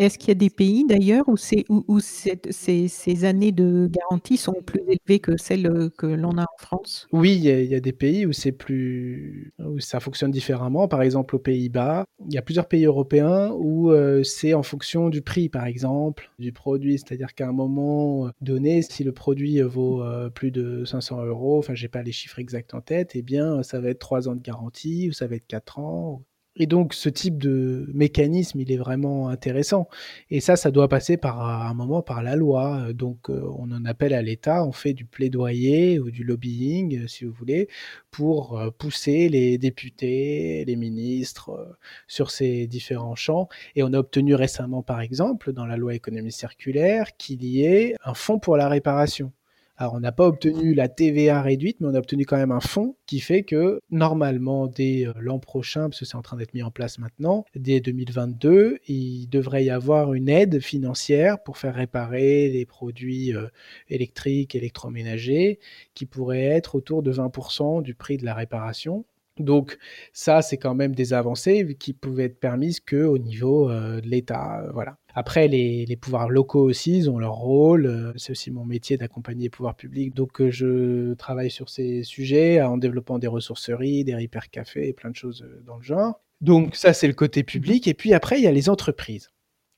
Est-ce 0.00 0.16
qu'il 0.16 0.28
y 0.28 0.30
a 0.30 0.34
des 0.34 0.48
pays 0.48 0.86
d'ailleurs 0.86 1.28
où, 1.28 1.36
ces, 1.36 3.24
années 3.26 3.52
de 3.52 3.86
garantie 3.92 4.38
sont 4.38 4.54
plus 4.64 4.80
élevées 4.88 5.20
que 5.20 5.36
celles 5.36 5.90
que 5.98 6.06
l'on 6.06 6.38
a 6.38 6.44
en 6.44 6.56
France? 6.58 7.06
Oui, 7.12 7.34
il 7.36 7.44
y, 7.44 7.74
a, 7.74 7.80
des 7.80 7.92
pays 7.92 8.24
où 8.24 8.30
plus 8.56 9.52
où 9.58 9.78
ça 9.78 10.00
fonctionne 10.00 10.30
différemment. 10.30 10.88
Par 10.88 11.02
exemple, 11.02 11.36
aux 11.36 11.38
Pays-Bas, 11.38 12.06
il 12.26 12.32
y 12.32 12.38
a 12.38 12.42
plusieurs 12.42 12.66
pays 12.66 12.86
européens 12.86 13.50
où 13.58 13.90
euh, 13.90 14.22
c'est 14.22 14.54
en 14.54 14.62
fonction 14.62 15.10
du 15.10 15.20
prix, 15.20 15.50
par 15.50 15.66
exemple, 15.66 16.30
du 16.38 16.50
produit. 16.50 16.98
C'est-à-dire 16.98 17.34
qu'à 17.34 17.48
un 17.48 17.52
moment 17.52 18.30
donné, 18.40 18.80
si 18.80 19.04
le 19.04 19.12
produit 19.12 19.60
vaut 19.60 20.02
euh, 20.02 20.30
plus 20.30 20.50
de 20.50 20.86
500 20.86 21.26
euros, 21.26 21.58
enfin, 21.58 21.74
j'ai 21.74 21.88
pas 21.88 22.02
les 22.02 22.12
chiffres 22.12 22.38
exacts 22.38 22.72
en 22.72 22.80
tête, 22.80 23.10
eh 23.16 23.22
bien, 23.22 23.62
ça 23.62 23.80
va 23.80 23.90
être 23.90 23.98
3 23.98 24.30
ans 24.30 24.34
de 24.34 24.40
garantie 24.40 25.10
ou 25.10 25.12
ça 25.12 25.26
va 25.26 25.36
être 25.36 25.46
4 25.46 25.78
ans. 25.78 26.22
Et 26.62 26.66
donc, 26.66 26.92
ce 26.92 27.08
type 27.08 27.38
de 27.38 27.88
mécanisme, 27.94 28.60
il 28.60 28.70
est 28.70 28.76
vraiment 28.76 29.30
intéressant. 29.30 29.88
Et 30.28 30.40
ça, 30.40 30.56
ça 30.56 30.70
doit 30.70 30.88
passer 30.88 31.16
par 31.16 31.40
un 31.40 31.72
moment 31.72 32.02
par 32.02 32.22
la 32.22 32.36
loi. 32.36 32.92
Donc, 32.92 33.30
euh, 33.30 33.48
on 33.56 33.72
en 33.72 33.86
appelle 33.86 34.12
à 34.12 34.20
l'État, 34.20 34.62
on 34.66 34.70
fait 34.70 34.92
du 34.92 35.06
plaidoyer 35.06 35.98
ou 35.98 36.10
du 36.10 36.22
lobbying, 36.22 37.04
euh, 37.04 37.08
si 37.08 37.24
vous 37.24 37.32
voulez, 37.32 37.68
pour 38.10 38.58
euh, 38.58 38.70
pousser 38.70 39.30
les 39.30 39.56
députés, 39.56 40.66
les 40.66 40.76
ministres 40.76 41.78
sur 42.06 42.30
ces 42.30 42.66
différents 42.66 43.14
champs. 43.14 43.48
Et 43.74 43.82
on 43.82 43.94
a 43.94 43.98
obtenu 43.98 44.34
récemment, 44.34 44.82
par 44.82 45.00
exemple, 45.00 45.54
dans 45.54 45.64
la 45.64 45.78
loi 45.78 45.94
économie 45.94 46.30
circulaire, 46.30 47.16
qu'il 47.16 47.42
y 47.42 47.64
ait 47.64 47.94
un 48.04 48.12
fonds 48.12 48.38
pour 48.38 48.58
la 48.58 48.68
réparation. 48.68 49.32
Alors, 49.80 49.94
on 49.94 50.00
n'a 50.00 50.12
pas 50.12 50.26
obtenu 50.26 50.74
la 50.74 50.90
TVA 50.90 51.40
réduite, 51.40 51.80
mais 51.80 51.88
on 51.88 51.94
a 51.94 51.98
obtenu 51.98 52.26
quand 52.26 52.36
même 52.36 52.52
un 52.52 52.60
fonds 52.60 52.96
qui 53.06 53.18
fait 53.18 53.44
que 53.44 53.80
normalement, 53.90 54.66
dès 54.66 55.06
euh, 55.06 55.14
l'an 55.18 55.38
prochain, 55.38 55.88
parce 55.88 56.00
que 56.00 56.04
c'est 56.04 56.18
en 56.18 56.22
train 56.22 56.36
d'être 56.36 56.52
mis 56.52 56.62
en 56.62 56.70
place 56.70 56.98
maintenant, 56.98 57.46
dès 57.56 57.80
2022, 57.80 58.80
il 58.88 59.26
devrait 59.30 59.64
y 59.64 59.70
avoir 59.70 60.12
une 60.12 60.28
aide 60.28 60.60
financière 60.60 61.42
pour 61.42 61.56
faire 61.56 61.74
réparer 61.74 62.50
les 62.50 62.66
produits 62.66 63.34
euh, 63.34 63.46
électriques, 63.88 64.54
électroménagers, 64.54 65.58
qui 65.94 66.04
pourrait 66.04 66.44
être 66.44 66.74
autour 66.74 67.02
de 67.02 67.10
20% 67.10 67.82
du 67.82 67.94
prix 67.94 68.18
de 68.18 68.26
la 68.26 68.34
réparation. 68.34 69.06
Donc 69.38 69.78
ça, 70.12 70.42
c'est 70.42 70.58
quand 70.58 70.74
même 70.74 70.94
des 70.94 71.14
avancées 71.14 71.74
qui 71.78 71.94
pouvaient 71.94 72.24
être 72.24 72.38
permises 72.38 72.80
qu'au 72.80 73.16
niveau 73.16 73.70
euh, 73.70 74.02
de 74.02 74.08
l'État. 74.08 74.62
voilà. 74.74 74.98
Après, 75.14 75.48
les, 75.48 75.96
pouvoirs 75.96 76.28
locaux 76.28 76.62
aussi, 76.62 76.98
ils 76.98 77.10
ont 77.10 77.18
leur 77.18 77.34
rôle. 77.34 77.86
Euh, 77.86 78.12
c'est 78.16 78.32
aussi 78.32 78.50
mon 78.50 78.64
métier 78.64 78.96
d'accompagner 78.96 79.44
les 79.44 79.50
pouvoirs 79.50 79.74
publics. 79.74 80.14
Donc, 80.14 80.40
euh, 80.40 80.50
je 80.50 81.14
travaille 81.14 81.50
sur 81.50 81.68
ces 81.68 82.02
sujets 82.02 82.62
en 82.62 82.78
développant 82.78 83.18
des 83.18 83.26
ressourceries, 83.26 84.04
des 84.04 84.14
repair 84.14 84.50
cafés 84.50 84.88
et 84.88 84.92
plein 84.92 85.10
de 85.10 85.16
choses 85.16 85.42
euh, 85.42 85.62
dans 85.66 85.76
le 85.76 85.82
genre. 85.82 86.20
Donc, 86.40 86.76
ça, 86.76 86.92
c'est 86.92 87.08
le 87.08 87.14
côté 87.14 87.42
public. 87.42 87.86
Et 87.88 87.94
puis 87.94 88.14
après, 88.14 88.38
il 88.38 88.44
y 88.44 88.46
a 88.46 88.52
les 88.52 88.68
entreprises. 88.68 89.30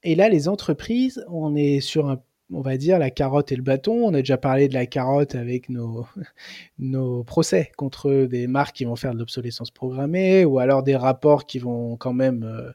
Et 0.02 0.14
là, 0.14 0.28
les 0.28 0.48
entreprises, 0.48 1.24
on 1.28 1.54
est 1.54 1.80
sur 1.80 2.08
un 2.08 2.22
on 2.54 2.60
va 2.60 2.76
dire, 2.76 2.98
la 2.98 3.08
carotte 3.08 3.50
et 3.50 3.56
le 3.56 3.62
bâton. 3.62 4.06
On 4.06 4.12
a 4.12 4.18
déjà 4.18 4.36
parlé 4.36 4.68
de 4.68 4.74
la 4.74 4.84
carotte 4.84 5.34
avec 5.34 5.70
nos, 5.70 6.06
nos 6.78 7.24
procès 7.24 7.72
contre 7.78 8.26
des 8.26 8.46
marques 8.46 8.76
qui 8.76 8.84
vont 8.84 8.94
faire 8.94 9.14
de 9.14 9.18
l'obsolescence 9.18 9.70
programmée 9.70 10.44
ou 10.44 10.58
alors 10.58 10.82
des 10.82 10.96
rapports 10.96 11.46
qui 11.46 11.58
vont 11.58 11.96
quand 11.96 12.12
même 12.12 12.74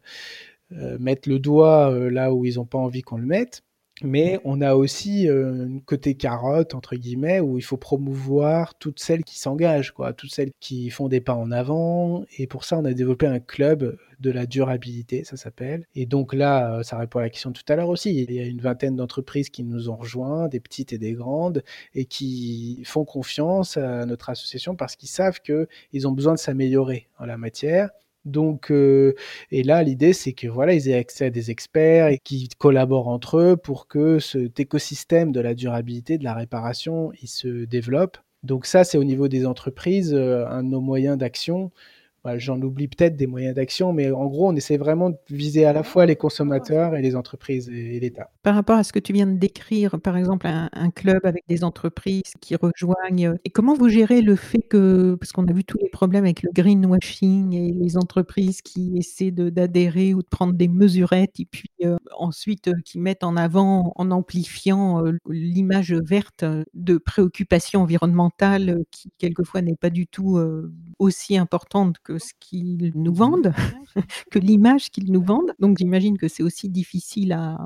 mettre 0.71 1.29
le 1.29 1.39
doigt 1.39 1.91
euh, 1.91 2.09
là 2.09 2.33
où 2.33 2.45
ils 2.45 2.55
n'ont 2.55 2.65
pas 2.65 2.77
envie 2.77 3.01
qu'on 3.01 3.17
le 3.17 3.25
mette. 3.25 3.63
Mais 4.03 4.39
on 4.43 4.61
a 4.61 4.75
aussi 4.75 5.27
euh, 5.27 5.65
un 5.65 5.79
côté 5.79 6.13
carotte, 6.13 6.75
entre 6.75 6.95
guillemets, 6.95 7.39
où 7.39 7.57
il 7.57 7.63
faut 7.63 7.77
promouvoir 7.77 8.77
toutes 8.77 8.99
celles 8.99 9.23
qui 9.23 9.39
s'engagent, 9.39 9.91
quoi, 9.91 10.13
toutes 10.13 10.29
celles 10.31 10.51
qui 10.59 10.91
font 10.91 11.07
des 11.07 11.19
pas 11.19 11.33
en 11.33 11.49
avant. 11.51 12.23
Et 12.37 12.45
pour 12.45 12.63
ça, 12.63 12.77
on 12.77 12.85
a 12.85 12.93
développé 12.93 13.25
un 13.25 13.39
club 13.39 13.97
de 14.19 14.29
la 14.29 14.45
durabilité, 14.45 15.23
ça 15.23 15.35
s'appelle. 15.35 15.83
Et 15.95 16.05
donc 16.05 16.35
là, 16.35 16.83
ça 16.83 16.95
répond 16.99 17.17
à 17.19 17.23
la 17.23 17.31
question 17.31 17.49
de 17.49 17.57
tout 17.57 17.73
à 17.73 17.75
l'heure 17.75 17.89
aussi. 17.89 18.13
Il 18.21 18.31
y 18.31 18.39
a 18.39 18.45
une 18.45 18.61
vingtaine 18.61 18.95
d'entreprises 18.95 19.49
qui 19.49 19.63
nous 19.63 19.89
ont 19.89 19.95
rejoints, 19.95 20.47
des 20.47 20.59
petites 20.59 20.93
et 20.93 20.99
des 20.99 21.13
grandes, 21.13 21.63
et 21.95 22.05
qui 22.05 22.83
font 22.85 23.03
confiance 23.03 23.77
à 23.77 24.05
notre 24.05 24.29
association 24.29 24.75
parce 24.75 24.95
qu'ils 24.95 25.09
savent 25.09 25.39
qu'ils 25.41 26.07
ont 26.07 26.11
besoin 26.11 26.35
de 26.35 26.39
s'améliorer 26.39 27.07
en 27.17 27.25
la 27.25 27.37
matière 27.37 27.89
donc, 28.27 28.71
euh, 28.71 29.15
et 29.51 29.63
là, 29.63 29.83
l'idée, 29.83 30.13
c'est 30.13 30.33
que 30.33 30.47
voilà, 30.47 30.73
ils 30.73 30.89
aient 30.89 30.95
accès 30.95 31.25
à 31.25 31.29
des 31.29 31.51
experts 31.51 32.07
et 32.07 32.19
qu'ils 32.19 32.49
collaborent 32.57 33.07
entre 33.07 33.37
eux 33.37 33.57
pour 33.57 33.87
que 33.87 34.19
cet 34.19 34.59
écosystème 34.59 35.31
de 35.31 35.39
la 35.39 35.53
durabilité, 35.53 36.17
de 36.17 36.23
la 36.23 36.33
réparation, 36.33 37.11
il 37.21 37.27
se 37.27 37.65
développe. 37.65 38.17
Donc 38.43 38.65
ça, 38.65 38.83
c'est 38.83 38.97
au 38.97 39.03
niveau 39.03 39.27
des 39.27 39.45
entreprises, 39.45 40.13
euh, 40.13 40.45
un 40.47 40.63
de 40.63 40.69
nos 40.69 40.81
moyens 40.81 41.17
d'action 41.17 41.71
bah, 42.27 42.37
j'en 42.37 42.61
oublie 42.61 42.89
peut-être 42.89 43.15
des 43.15 43.25
moyens 43.25 43.55
d'action, 43.55 43.93
mais 43.93 44.11
en 44.11 44.25
gros, 44.25 44.49
on 44.49 44.55
essaie 44.57 44.75
vraiment 44.75 45.11
de 45.11 45.17
viser 45.29 45.63
à 45.63 45.71
la 45.71 45.81
fois 45.81 46.05
les 46.05 46.17
consommateurs 46.17 46.93
et 46.93 47.01
les 47.01 47.15
entreprises 47.15 47.69
et, 47.69 48.01
l'État. 48.01 48.31
Par 48.43 48.53
rapport 48.53 48.77
à 48.77 48.83
ce 48.83 48.91
que 48.91 48.99
tu 48.99 49.13
viens 49.13 49.27
de 49.27 49.37
décrire, 49.37 49.97
par 50.01 50.17
exemple, 50.17 50.45
un, 50.45 50.91
club 50.91 51.21
avec 51.23 51.45
des 51.47 51.63
entreprises 51.63 52.33
qui 52.41 52.57
rejoignent, 52.57 53.35
et 53.45 53.49
comment 53.49 53.75
vous 53.75 53.87
gérez 53.87 54.21
le 54.21 54.35
fait 54.35 54.61
que, 54.61 55.15
parce 55.15 55.31
qu'on 55.31 55.47
a 55.47 55.53
vu 55.53 55.63
tous 55.63 55.77
les 55.81 55.87
problèmes 55.87 56.25
avec 56.25 56.43
le 56.43 56.49
greenwashing 56.53 57.53
et 57.53 57.71
les 57.71 57.95
entreprises 57.95 58.61
qui 58.61 58.97
essaient 58.97 59.31
d'adhérer 59.31 60.13
ou 60.13 60.21
de 60.21 60.27
prendre 60.27 60.51
des 60.51 60.67
mesurettes 60.67 61.39
et 61.39 61.45
puis 61.45 61.69
euh, 61.85 61.95
ensuite 62.17 62.67
euh, 62.67 62.73
qui 62.83 62.99
mettent 62.99 63.23
en 63.23 63.37
avant, 63.37 63.93
en 63.95 64.11
amplifiant 64.11 65.05
euh, 65.05 65.13
l'image 65.29 65.93
verte 65.93 66.43
de 66.73 66.97
préoccupation 66.97 67.83
environnementale 67.83 68.83
qui 68.91 69.11
quelquefois 69.17 69.61
n'est 69.61 69.75
pas 69.75 69.89
du 69.89 70.07
tout 70.07 70.39
aussi 70.99 71.37
importante 71.37 71.97
que 72.03 72.16
ce 72.19 72.33
qu'ils 72.39 72.91
nous 72.95 73.13
vendent, 73.13 73.53
que 74.31 74.39
l'image 74.39 74.89
qu'ils 74.89 75.11
nous 75.11 75.21
vendent. 75.21 75.53
Donc 75.59 75.77
j'imagine 75.77 76.17
que 76.17 76.27
c'est 76.27 76.43
aussi 76.43 76.69
difficile 76.69 77.33
à, 77.33 77.57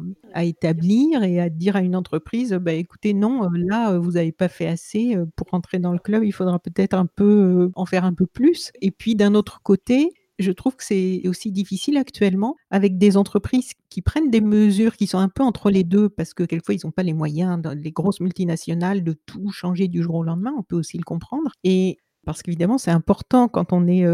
établir 0.44 1.24
et 1.24 1.40
à 1.40 1.50
dire 1.50 1.76
à 1.76 1.82
une 1.82 1.96
entreprise, 1.96 2.54
bah, 2.54 2.74
écoutez, 2.74 3.14
non, 3.14 3.44
euh, 3.44 3.50
là, 3.54 3.92
euh, 3.92 4.00
vous 4.00 4.12
n'avez 4.12 4.32
pas 4.32 4.48
fait 4.48 4.68
assez 4.68 5.16
euh, 5.16 5.26
pour 5.36 5.48
entrer 5.54 5.80
dans 5.80 5.94
le 5.94 6.00
club, 6.00 6.24
il 6.24 6.32
faudra 6.32 6.60
peut-être 6.60 6.94
un 6.94 7.06
peu 7.06 7.72
en 7.76 7.86
faire 7.86 8.06
un 8.06 8.14
peu 8.14 8.26
plus. 8.26 8.72
Et 8.82 8.92
puis 8.92 9.16
d'un 9.16 9.36
autre 9.36 9.62
côté, 9.64 10.12
je 10.40 10.52
trouve 10.52 10.76
que 10.76 10.84
c'est 10.84 11.22
aussi 11.28 11.52
difficile 11.52 11.98
actuellement 11.98 12.56
avec 12.70 12.98
des 12.98 13.18
entreprises 13.18 13.72
qui 13.90 14.02
prennent 14.02 14.30
des 14.30 14.42
mesures 14.42 14.98
qui 14.98 15.08
sont 15.08 15.20
un 15.20 15.30
peu 15.30 15.44
entre 15.44 15.70
les 15.70 15.84
deux 15.84 16.10
parce 16.10 16.34
que 16.34 16.44
quelquefois 16.44 16.76
ils 16.76 16.82
n'ont 16.84 16.92
pas 16.92 17.04
les 17.04 17.14
moyens, 17.14 17.62
les 17.76 17.92
grosses 17.92 18.20
multinationales, 18.20 19.04
de 19.04 19.14
tout 19.26 19.52
changer 19.52 19.88
du 19.88 20.02
jour 20.02 20.16
au 20.16 20.24
lendemain, 20.24 20.54
on 20.58 20.64
peut 20.64 20.76
aussi 20.76 20.98
le 20.98 21.04
comprendre. 21.04 21.52
Et 21.64 21.98
parce 22.26 22.42
qu'évidemment, 22.42 22.78
c'est 22.78 22.92
important 22.92 23.48
quand 23.48 23.74
on 23.74 23.88
est 23.88 24.06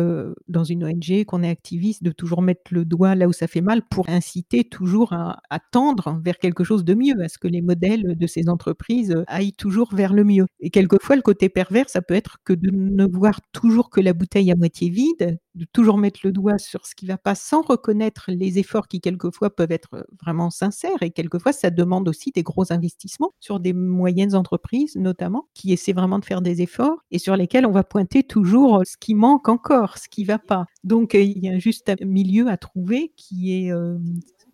dans 0.48 0.63
une 0.63 0.86
ONG, 0.86 1.26
qu'on 1.26 1.43
est 1.43 1.50
activiste, 1.50 2.04
de 2.04 2.12
toujours 2.12 2.41
mettre 2.41 2.72
le 2.72 2.86
doigt 2.86 3.15
là 3.15 3.28
où 3.28 3.34
ça 3.34 3.48
fait 3.48 3.62
mal 3.62 3.82
pour 3.89 4.08
inciter 4.10 4.63
toujours 4.63 5.13
à, 5.13 5.39
tendre 5.72 6.22
vers 6.24 6.38
quelque 6.38 6.63
chose 6.63 6.86
de 6.86 6.93
mieux, 6.93 7.22
à 7.22 7.28
ce 7.28 7.38
que 7.38 7.48
les 7.48 7.62
modèles 7.62 8.17
de 8.17 8.28
ces 8.28 8.50
entreprises 8.50 9.15
aillent 9.28 9.54
toujours 9.54 9.93
vers 9.93 10.13
le 10.13 10.24
mieux. 10.24 10.46
Et 10.60 10.70
quelquefois, 10.70 11.15
le 11.15 11.22
côté 11.22 11.50
pervers, 11.50 11.89
ça 11.89 12.02
peut 12.02 12.13
être 12.13 12.38
que 12.43 12.54
de 12.54 12.70
ne 12.72 13.06
voir 13.06 13.41
toujours 13.52 13.89
que 13.89 14.02
la 14.02 14.13
bouteille 14.13 14.52
à 14.52 14.56
moitié 14.56 14.89
vide, 14.89 15.38
de 15.58 15.65
toujours 15.65 15.98
mettre 15.98 16.22
le 16.24 16.32
doigt 16.32 16.58
sur 16.58 16.86
ce 16.86 16.96
qui 16.96 17.06
ne 17.06 17.12
va 17.12 17.17
pas 17.17 17.36
sans 17.36 17.62
reconnaître 17.62 18.26
les 18.28 18.60
efforts 18.60 18.88
qui 18.88 19.02
quelquefois 19.02 19.50
peuvent 19.50 19.72
être 19.72 20.08
vraiment 20.22 20.50
sincères. 20.50 21.02
Et 21.02 21.12
quelquefois, 21.12 21.52
ça 21.52 21.70
demande 21.70 22.08
aussi 22.08 22.32
des 22.32 22.43
gros 22.43 22.72
investissements 22.72 23.34
sur 23.39 23.60
des 23.60 23.74
moyennes 23.74 24.36
entreprises, 24.36 24.96
notamment, 24.96 25.48
qui 25.54 25.74
essaient 25.74 25.93
vraiment 25.93 26.20
de 26.20 26.26
faire 26.26 26.41
des 26.41 26.62
efforts 26.62 26.98
et 27.12 27.20
sur 27.20 27.36
lesquels 27.36 27.65
on 27.65 27.72
va 27.72 27.84
pointer 27.84 28.24
toujours 28.24 28.84
ce 28.86 28.96
qui 28.98 29.15
manque 29.15 29.50
encore, 29.50 29.98
ce 29.98 30.08
qui 30.08 30.22
ne 30.22 30.28
va 30.28 30.39
pas. 30.39 30.65
Donc, 30.84 31.13
il 31.13 31.43
y 31.43 31.50
a 31.50 31.58
juste 31.60 31.89
un 31.89 32.06
milieu 32.06 32.48
à 32.48 32.58
trouver 32.58 33.13
qui 33.15 33.54
est, 33.54 33.74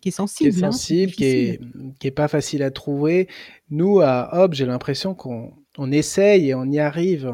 qui 0.00 0.08
est 0.08 0.12
sensible. 0.12 0.50
Qui 0.50 0.60
est 0.60 0.64
hein, 0.64 0.72
sensible, 0.72 1.12
qui, 1.12 1.24
est, 1.24 1.60
qui 2.00 2.06
est 2.06 2.12
pas 2.12 2.28
facile 2.28 2.62
à 2.62 2.70
trouver. 2.70 3.28
Nous, 3.70 4.00
à 4.00 4.30
Hop, 4.32 4.54
j'ai 4.54 4.66
l'impression 4.66 5.14
qu'on 5.14 5.52
on 5.78 5.90
essaye 5.92 6.50
et 6.50 6.54
on 6.54 6.64
y 6.64 6.78
arrive, 6.78 7.32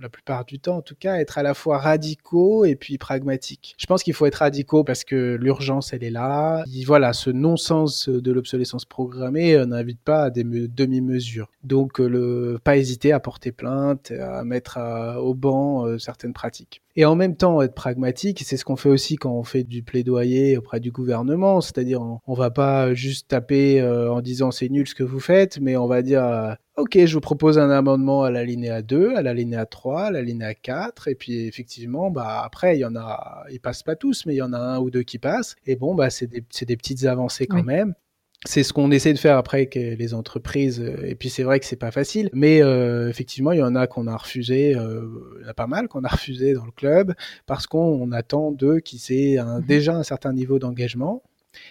la 0.00 0.08
plupart 0.08 0.44
du 0.44 0.58
temps 0.58 0.78
en 0.78 0.82
tout 0.82 0.96
cas, 0.98 1.16
être 1.16 1.38
à 1.38 1.42
la 1.42 1.54
fois 1.54 1.78
radicaux 1.78 2.64
et 2.64 2.74
puis 2.74 2.98
pragmatiques. 2.98 3.74
Je 3.78 3.86
pense 3.86 4.02
qu'il 4.02 4.14
faut 4.14 4.26
être 4.26 4.36
radicaux 4.36 4.84
parce 4.84 5.04
que 5.04 5.36
l'urgence, 5.40 5.92
elle 5.92 6.04
est 6.04 6.10
là. 6.10 6.64
voilà, 6.86 7.12
ce 7.12 7.30
non-sens 7.30 8.08
de 8.08 8.32
l'obsolescence 8.32 8.84
programmée 8.84 9.54
euh, 9.54 9.66
n'invite 9.66 10.00
pas 10.00 10.24
à 10.24 10.30
des 10.30 10.44
demi-mesures. 10.44 11.48
Donc, 11.62 12.00
euh, 12.00 12.08
le, 12.08 12.58
pas 12.62 12.76
hésiter 12.76 13.12
à 13.12 13.20
porter 13.20 13.52
plainte, 13.52 14.10
à 14.10 14.44
mettre 14.44 14.78
au 15.20 15.34
banc 15.34 15.86
euh, 15.86 15.98
certaines 15.98 16.32
pratiques. 16.32 16.82
Et 16.96 17.04
en 17.04 17.14
même 17.14 17.36
temps, 17.36 17.62
être 17.62 17.74
pragmatique, 17.74 18.42
c'est 18.44 18.56
ce 18.56 18.64
qu'on 18.64 18.76
fait 18.76 18.88
aussi 18.88 19.16
quand 19.16 19.32
on 19.32 19.44
fait 19.44 19.64
du 19.64 19.82
plaidoyer 19.82 20.56
auprès 20.56 20.80
du 20.80 20.90
gouvernement, 20.90 21.60
c'est-à-dire 21.60 22.02
on, 22.02 22.18
on 22.26 22.34
va 22.34 22.50
pas 22.50 22.94
juste 22.94 23.28
taper 23.28 23.82
en 23.82 24.20
disant 24.20 24.50
c'est 24.50 24.68
nul 24.68 24.86
ce 24.86 24.94
que 24.94 25.02
vous 25.02 25.20
faites, 25.20 25.58
mais 25.60 25.76
on 25.76 25.86
va 25.86 26.02
dire 26.02 26.56
Ok, 26.76 26.96
je 27.04 27.12
vous 27.12 27.20
propose 27.20 27.58
un 27.58 27.68
amendement 27.68 28.22
à 28.22 28.30
la 28.30 28.44
linéa 28.44 28.80
2, 28.80 29.14
à 29.14 29.20
la 29.20 29.34
linéa 29.34 29.66
3, 29.66 30.04
à 30.04 30.10
la 30.10 30.22
linéa 30.22 30.54
4, 30.54 31.08
et 31.08 31.14
puis 31.14 31.46
effectivement, 31.46 32.10
bah 32.10 32.40
après, 32.42 32.78
il 32.78 32.80
y 32.80 32.84
en 32.86 32.96
a, 32.96 33.44
ils 33.50 33.60
passent 33.60 33.82
pas 33.82 33.94
tous, 33.94 34.24
mais 34.24 34.32
il 34.32 34.38
y 34.38 34.42
en 34.42 34.54
a 34.54 34.58
un 34.58 34.78
ou 34.78 34.90
deux 34.90 35.02
qui 35.02 35.18
passent, 35.18 35.54
et 35.66 35.76
bon, 35.76 35.94
bah 35.94 36.08
c'est 36.08 36.28
des, 36.28 36.40
des, 36.40 36.76
petites 36.78 37.04
avancées 37.04 37.46
quand 37.46 37.62
même. 37.62 37.94
C'est 38.44 38.64
ce 38.64 38.72
qu'on 38.72 38.90
essaie 38.90 39.12
de 39.12 39.18
faire 39.18 39.36
après 39.36 39.58
avec 39.58 39.74
les 39.76 40.14
entreprises, 40.14 40.80
et 41.04 41.14
puis 41.14 41.28
c'est 41.28 41.44
vrai 41.44 41.60
que 41.60 41.66
c'est 41.66 41.76
pas 41.76 41.92
facile, 41.92 42.28
mais 42.32 42.60
euh, 42.60 43.08
effectivement, 43.08 43.52
il 43.52 43.60
y 43.60 43.62
en 43.62 43.76
a 43.76 43.86
qu'on 43.86 44.08
a 44.08 44.16
refusé, 44.16 44.74
euh, 44.74 45.06
il 45.38 45.42
y 45.42 45.46
en 45.46 45.50
a 45.50 45.54
pas 45.54 45.68
mal 45.68 45.86
qu'on 45.86 46.02
a 46.02 46.08
refusé 46.08 46.52
dans 46.52 46.64
le 46.64 46.72
club, 46.72 47.14
parce 47.46 47.68
qu'on 47.68 48.10
attend 48.10 48.50
d'eux 48.50 48.80
qu'ils 48.80 49.12
aient 49.16 49.38
un, 49.38 49.60
mmh 49.60 49.64
déjà 49.64 49.94
un 49.94 50.02
certain 50.02 50.32
niveau 50.32 50.58
d'engagement, 50.58 51.22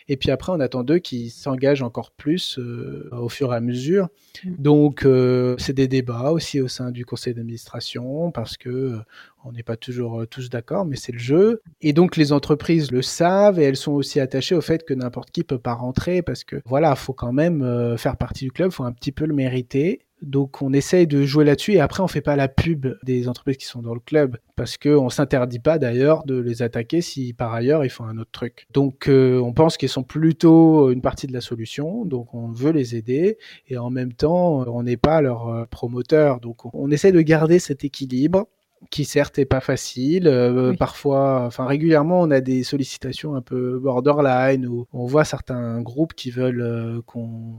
Et 0.08 0.18
puis 0.18 0.32
après, 0.32 0.52
on 0.52 0.60
attend 0.60 0.84
d'eux 0.84 1.00
qui 1.00 1.30
s'engagent 1.30 1.84
encore 1.84 2.12
plus 2.12 2.58
euh, 2.60 3.10
au 3.12 3.30
fur 3.30 3.54
et 3.54 3.56
à 3.56 3.62
mesure. 3.62 4.10
Mmh. 4.44 4.50
Donc, 4.58 5.06
euh, 5.06 5.56
c'est 5.58 5.74
des 5.74 5.88
débats 5.88 6.32
aussi 6.32 6.60
au 6.62 6.68
sein 6.68 6.92
du 6.92 7.06
conseil 7.06 7.34
d'administration 7.34 8.32
parce 8.32 8.58
que 8.58 8.70
euh, 8.70 8.98
on 9.44 9.52
n'est 9.52 9.64
pas 9.64 9.78
toujours 9.78 10.26
tous 10.30 10.50
d'accord, 10.50 10.86
mais 10.86 10.96
c'est 10.96 11.12
le 11.12 11.20
jeu. 11.20 11.62
Et 11.82 11.94
donc, 11.94 12.16
les 12.16 12.32
entreprises 12.32 12.92
le 12.92 13.02
savent 13.02 13.60
et 13.60 13.64
elles 13.64 13.78
sont 13.78 13.94
aussi 13.94 14.20
attachées 14.20 14.56
au 14.56 14.62
fait 14.62 14.86
que 14.86 14.94
n'importe 14.94 15.32
qui 15.32 15.44
peut 15.44 15.58
pas 15.58 15.74
rentrer 15.74 16.22
parce 16.22 16.44
que 16.44 16.62
voilà, 16.66 16.96
faut 16.96 17.14
quand 17.14 17.34
même 17.34 17.98
faire 17.98 18.18
partie 18.18 18.46
du 18.46 18.52
club, 18.52 18.72
faut 18.72 18.84
un 18.84 18.92
petit 18.92 19.12
peu 19.12 19.26
le 19.26 19.34
mériter. 19.34 20.02
Donc 20.22 20.62
on 20.62 20.72
essaye 20.72 21.08
de 21.08 21.24
jouer 21.24 21.46
là-dessus 21.46 21.74
et 21.74 21.80
après 21.80 22.04
on 22.04 22.08
fait 22.08 22.22
pas 22.22 22.36
la 22.36 22.48
pub 22.48 22.88
des 23.04 23.28
entreprises 23.28 23.58
qui 23.58 23.66
sont 23.66 23.82
dans 23.82 23.96
le 23.96 24.00
club 24.00 24.38
parce 24.56 24.78
qu'on 24.78 25.10
s'interdit 25.10 25.60
pas 25.60 25.80
d'ailleurs 25.80 26.24
de 26.26 26.38
les 26.38 26.62
attaquer 26.62 27.02
si 27.02 27.34
par 27.34 27.54
ailleurs 27.54 27.84
ils 27.84 27.90
font 27.90 28.06
un 28.06 28.18
autre 28.20 28.30
truc. 28.32 28.68
Donc 28.72 29.10
euh, 29.10 29.40
on 29.40 29.52
pense 29.54 29.78
qu'ils 29.78 29.90
sont 29.90 30.04
plutôt 30.04 30.92
une 30.92 31.02
partie 31.02 31.26
de 31.26 31.34
la 31.34 31.42
solution, 31.42 32.06
donc 32.06 32.36
on 32.36 32.52
veut 32.52 32.72
les 32.72 32.96
aider 32.96 33.40
et 33.68 33.78
en 33.78 33.90
même 33.90 34.14
temps 34.14 34.64
on 34.68 34.84
n'est 34.84 34.98
pas 34.98 35.22
leur 35.22 35.48
euh, 35.48 35.66
promoteur. 35.66 36.40
Donc 36.40 36.74
on 36.76 36.92
essaie 36.92 37.12
de 37.12 37.22
garder 37.22 37.58
cet 37.58 37.84
équilibre 37.84 38.46
qui 38.90 39.06
certes 39.06 39.38
est 39.40 39.46
pas 39.46 39.60
facile. 39.60 40.28
Euh, 40.28 40.74
parfois, 40.74 41.44
enfin 41.46 41.66
régulièrement, 41.66 42.20
on 42.22 42.32
a 42.32 42.42
des 42.42 42.64
sollicitations 42.64 43.36
un 43.36 43.42
peu 43.42 43.80
borderline 43.80 44.68
où 44.68 44.88
on 44.94 45.06
voit 45.06 45.24
certains 45.24 45.82
groupes 45.82 46.14
qui 46.14 46.32
veulent 46.32 47.02
qu'on 47.06 47.56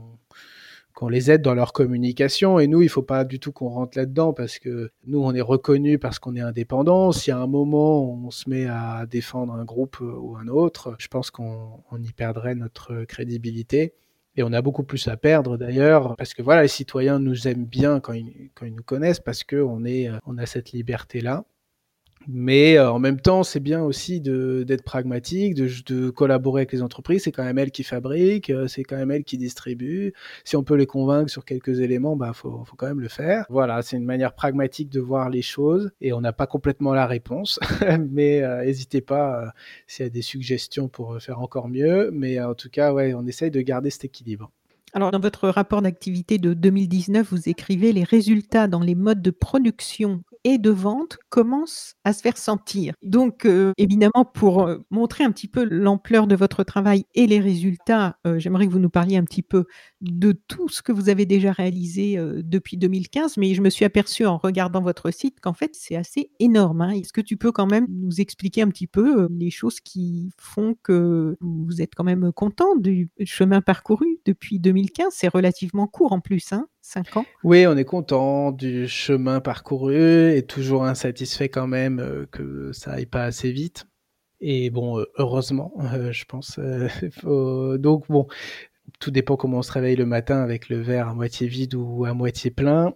qu'on 1.03 1.09
les 1.09 1.29
aide 1.29 1.41
dans 1.41 1.53
leur 1.53 1.73
communication. 1.73 2.59
Et 2.59 2.67
nous, 2.67 2.81
il 2.81 2.87
faut 2.87 3.01
pas 3.01 3.25
du 3.25 3.37
tout 3.37 3.51
qu'on 3.51 3.67
rentre 3.67 3.97
là-dedans 3.97 4.31
parce 4.31 4.57
que 4.57 4.89
nous, 5.05 5.21
on 5.21 5.33
est 5.33 5.41
reconnu 5.41 5.99
parce 5.99 6.17
qu'on 6.17 6.33
est 6.37 6.41
indépendant. 6.41 7.11
Si 7.11 7.29
à 7.29 7.39
un 7.39 7.47
moment 7.47 8.09
on 8.09 8.31
se 8.31 8.49
met 8.49 8.67
à 8.67 9.05
défendre 9.05 9.53
un 9.53 9.65
groupe 9.65 9.97
ou 9.99 10.37
un 10.37 10.47
autre, 10.47 10.95
je 10.99 11.09
pense 11.09 11.29
qu'on 11.29 11.83
y 12.01 12.13
perdrait 12.13 12.55
notre 12.55 13.03
crédibilité. 13.03 13.93
Et 14.37 14.43
on 14.43 14.53
a 14.53 14.61
beaucoup 14.61 14.83
plus 14.83 15.05
à 15.09 15.17
perdre 15.17 15.57
d'ailleurs, 15.57 16.15
parce 16.15 16.33
que 16.33 16.41
voilà, 16.41 16.61
les 16.61 16.67
citoyens 16.69 17.19
nous 17.19 17.47
aiment 17.49 17.65
bien 17.65 17.99
quand 17.99 18.13
ils, 18.13 18.49
quand 18.55 18.65
ils 18.65 18.73
nous 18.73 18.81
connaissent, 18.81 19.19
parce 19.19 19.43
qu'on 19.43 19.83
on 20.25 20.37
a 20.37 20.45
cette 20.45 20.71
liberté-là. 20.71 21.43
Mais 22.27 22.77
euh, 22.77 22.91
en 22.91 22.99
même 22.99 23.19
temps, 23.19 23.43
c'est 23.43 23.59
bien 23.59 23.81
aussi 23.83 24.21
d'être 24.21 24.83
pragmatique, 24.83 25.55
de, 25.55 25.67
de, 25.85 26.09
collaborer 26.09 26.61
avec 26.61 26.71
les 26.71 26.81
entreprises. 26.81 27.23
C'est 27.23 27.31
quand 27.31 27.43
même 27.43 27.57
elles 27.57 27.71
qui 27.71 27.83
fabriquent, 27.83 28.49
euh, 28.49 28.67
c'est 28.67 28.83
quand 28.83 28.95
même 28.95 29.11
elles 29.11 29.23
qui 29.23 29.37
distribuent. 29.37 30.13
Si 30.43 30.55
on 30.55 30.63
peut 30.63 30.75
les 30.75 30.85
convaincre 30.85 31.29
sur 31.29 31.45
quelques 31.45 31.79
éléments, 31.79 32.15
bah 32.15 32.31
faut, 32.33 32.63
faut 32.65 32.75
quand 32.75 32.87
même 32.87 33.01
le 33.01 33.09
faire. 33.09 33.45
Voilà, 33.49 33.81
c'est 33.81 33.97
une 33.97 34.05
manière 34.05 34.33
pragmatique 34.33 34.89
de 34.89 34.99
voir 34.99 35.29
les 35.29 35.41
choses 35.41 35.91
et 36.01 36.13
on 36.13 36.21
n'a 36.21 36.33
pas 36.33 36.47
complètement 36.47 36.93
la 36.93 37.07
réponse, 37.07 37.59
mais 38.09 38.41
euh, 38.41 38.63
n'hésitez 38.63 39.01
pas 39.01 39.53
s'il 39.87 40.05
y 40.05 40.07
a 40.07 40.09
des 40.09 40.21
suggestions 40.21 40.87
pour 40.87 41.21
faire 41.21 41.39
encore 41.39 41.67
mieux. 41.67 42.09
Mais 42.11 42.41
en 42.41 42.53
tout 42.53 42.69
cas, 42.69 42.93
ouais, 42.93 43.13
on 43.13 43.25
essaye 43.25 43.51
de 43.51 43.61
garder 43.61 43.89
cet 43.89 44.05
équilibre. 44.05 44.51
Alors, 44.95 45.09
dans 45.09 45.19
votre 45.19 45.49
rapport 45.49 45.81
d'activité 45.81 46.37
de 46.37 46.53
2019, 46.53 47.27
vous 47.31 47.49
écrivez 47.49 47.93
les 47.93 48.03
résultats 48.03 48.67
dans 48.67 48.79
les 48.79 48.93
modes 48.93 49.23
de 49.23 49.31
production 49.31 50.21
et 50.43 50.57
de 50.57 50.69
vente 50.69 51.17
commencent 51.29 51.95
à 52.03 52.13
se 52.13 52.21
faire 52.21 52.37
sentir. 52.37 52.93
Donc, 53.01 53.45
euh, 53.45 53.71
évidemment, 53.77 54.25
pour 54.33 54.63
euh, 54.63 54.79
montrer 54.91 55.23
un 55.23 55.31
petit 55.31 55.47
peu 55.47 55.63
l'ampleur 55.63 56.27
de 56.27 56.35
votre 56.35 56.63
travail 56.63 57.05
et 57.15 57.27
les 57.27 57.39
résultats, 57.39 58.17
euh, 58.27 58.39
j'aimerais 58.39 58.67
que 58.67 58.71
vous 58.71 58.79
nous 58.79 58.89
parliez 58.89 59.17
un 59.17 59.23
petit 59.23 59.41
peu 59.41 59.65
de 60.01 60.33
tout 60.47 60.69
ce 60.69 60.81
que 60.81 60.91
vous 60.91 61.09
avez 61.09 61.25
déjà 61.25 61.51
réalisé 61.51 62.17
depuis 62.43 62.77
2015. 62.77 63.37
Mais 63.37 63.53
je 63.53 63.61
me 63.61 63.69
suis 63.69 63.85
aperçue 63.85 64.25
en 64.25 64.37
regardant 64.37 64.81
votre 64.81 65.11
site 65.11 65.39
qu'en 65.39 65.53
fait, 65.53 65.71
c'est 65.73 65.95
assez 65.95 66.31
énorme. 66.39 66.81
Hein. 66.81 66.91
Est-ce 66.91 67.13
que 67.13 67.21
tu 67.21 67.37
peux 67.37 67.51
quand 67.51 67.67
même 67.67 67.87
nous 67.89 68.19
expliquer 68.19 68.61
un 68.61 68.69
petit 68.69 68.87
peu 68.87 69.27
les 69.31 69.49
choses 69.49 69.79
qui 69.79 70.31
font 70.37 70.75
que 70.83 71.37
vous 71.39 71.81
êtes 71.81 71.95
quand 71.95 72.03
même 72.03 72.31
content 72.33 72.75
du 72.75 73.09
chemin 73.23 73.61
parcouru 73.61 74.19
depuis 74.25 74.59
2015 74.59 75.07
C'est 75.11 75.27
relativement 75.29 75.87
court 75.87 76.11
en 76.11 76.19
plus, 76.19 76.51
hein 76.51 76.67
5 76.83 77.17
ans? 77.17 77.25
Oui, 77.45 77.65
on 77.65 77.77
est 77.77 77.85
content 77.85 78.51
du 78.51 78.89
chemin 78.89 79.39
parcouru 79.39 80.35
et 80.35 80.43
toujours 80.43 80.83
insatisfait 80.83 81.47
quand 81.47 81.65
même 81.65 81.99
euh, 81.99 82.25
que 82.29 82.71
ça 82.73 82.91
aille 82.91 83.05
pas 83.05 83.23
assez 83.23 83.51
vite. 83.53 83.87
Et 84.41 84.69
bon, 84.69 84.99
euh, 84.99 85.05
heureusement, 85.17 85.73
euh, 85.93 86.11
je 86.11 86.25
pense. 86.25 86.59
Donc 87.79 88.07
bon, 88.09 88.27
tout 88.99 89.11
dépend 89.11 89.37
comment 89.37 89.59
on 89.59 89.61
se 89.61 89.71
réveille 89.71 89.95
le 89.95 90.05
matin 90.05 90.41
avec 90.41 90.67
le 90.67 90.81
verre 90.81 91.07
à 91.07 91.13
moitié 91.13 91.47
vide 91.47 91.73
ou 91.73 92.03
à 92.03 92.13
moitié 92.13 92.51
plein. 92.51 92.93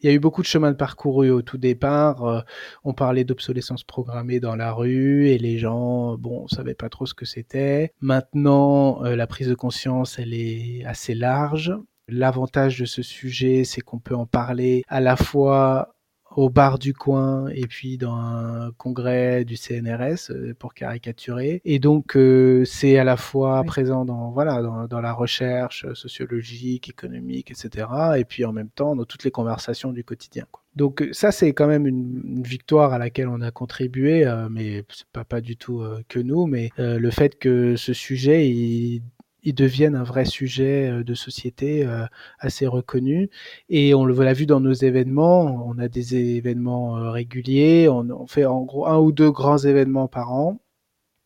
Il 0.00 0.08
y 0.08 0.12
a 0.12 0.14
eu 0.14 0.20
beaucoup 0.20 0.42
de 0.42 0.46
chemin 0.46 0.72
de 0.72 0.76
parcouru 0.76 1.30
au 1.30 1.42
tout 1.42 1.58
départ. 1.58 2.44
on 2.84 2.94
parlait 2.94 3.24
d'obsolescence 3.24 3.82
programmée 3.82 4.38
dans 4.38 4.54
la 4.54 4.72
rue 4.72 5.26
et 5.28 5.38
les 5.38 5.58
gens, 5.58 6.16
bon, 6.16 6.42
on 6.44 6.48
savait 6.48 6.74
pas 6.74 6.88
trop 6.88 7.04
ce 7.04 7.14
que 7.14 7.24
c'était. 7.24 7.92
Maintenant, 8.00 9.02
la 9.02 9.26
prise 9.26 9.48
de 9.48 9.56
conscience, 9.56 10.20
elle 10.20 10.34
est 10.34 10.84
assez 10.84 11.14
large. 11.14 11.72
L'avantage 12.08 12.78
de 12.78 12.84
ce 12.84 13.02
sujet, 13.02 13.64
c'est 13.64 13.80
qu'on 13.80 13.98
peut 13.98 14.14
en 14.14 14.26
parler 14.26 14.82
à 14.88 15.00
la 15.00 15.16
fois 15.16 15.94
au 16.38 16.50
bar 16.50 16.78
du 16.78 16.94
coin 16.94 17.48
et 17.48 17.66
puis 17.66 17.98
dans 17.98 18.14
un 18.14 18.70
congrès 18.76 19.44
du 19.44 19.56
CNRS 19.56 20.30
euh, 20.30 20.54
pour 20.58 20.74
caricaturer. 20.74 21.60
Et 21.64 21.78
donc 21.78 22.16
euh, 22.16 22.64
c'est 22.64 22.98
à 22.98 23.04
la 23.04 23.16
fois 23.16 23.64
présent 23.64 24.04
dans 24.04 24.30
voilà 24.30 24.62
dans, 24.62 24.86
dans, 24.86 25.00
la 25.00 25.12
recherche 25.12 25.92
sociologique, 25.94 26.88
économique, 26.88 27.50
etc. 27.50 27.88
Et 28.18 28.24
puis 28.24 28.44
en 28.44 28.52
même 28.52 28.68
temps 28.68 28.94
dans 28.94 29.04
toutes 29.04 29.24
les 29.24 29.30
conversations 29.30 29.92
du 29.92 30.04
quotidien. 30.04 30.44
Quoi. 30.50 30.62
Donc 30.76 31.08
ça 31.12 31.32
c'est 31.32 31.52
quand 31.54 31.66
même 31.66 31.86
une, 31.86 32.20
une, 32.24 32.42
victoire 32.42 32.92
à 32.92 32.98
laquelle 32.98 33.28
on 33.28 33.40
a 33.40 33.50
contribué, 33.50 34.24
euh, 34.26 34.48
mais 34.48 34.84
c'est 34.90 35.08
pas 35.08 35.24
pas 35.24 35.40
du 35.40 35.56
tout 35.56 35.80
euh, 35.80 36.02
que 36.08 36.20
nous, 36.20 36.46
mais 36.46 36.70
le 36.76 37.10
fait 37.10 37.38
que 37.38 37.74
ce 37.76 37.92
sujet 37.92 38.48
il 38.48 39.02
ils 39.48 39.54
deviennent 39.54 39.96
un 39.96 40.04
vrai 40.04 40.24
sujet 40.24 40.90
euh, 40.90 41.04
de 41.04 41.14
société 41.14 41.84
euh, 41.86 42.04
assez 42.38 42.66
reconnu. 42.66 43.30
Et 43.70 43.94
on 43.94 44.04
l'a 44.06 44.32
vu 44.34 44.46
dans 44.46 44.60
nos 44.60 44.72
événements, 44.72 45.66
on 45.66 45.78
a 45.78 45.88
des 45.88 46.16
événements 46.16 46.98
euh, 46.98 47.10
réguliers, 47.10 47.88
on, 47.88 48.10
on, 48.10 48.26
fait 48.26 48.44
en 48.44 48.62
gros 48.62 48.86
un 48.86 48.98
ou 48.98 49.10
deux 49.12 49.30
grands 49.30 49.58
événements 49.58 50.08
par 50.08 50.32
an. 50.32 50.60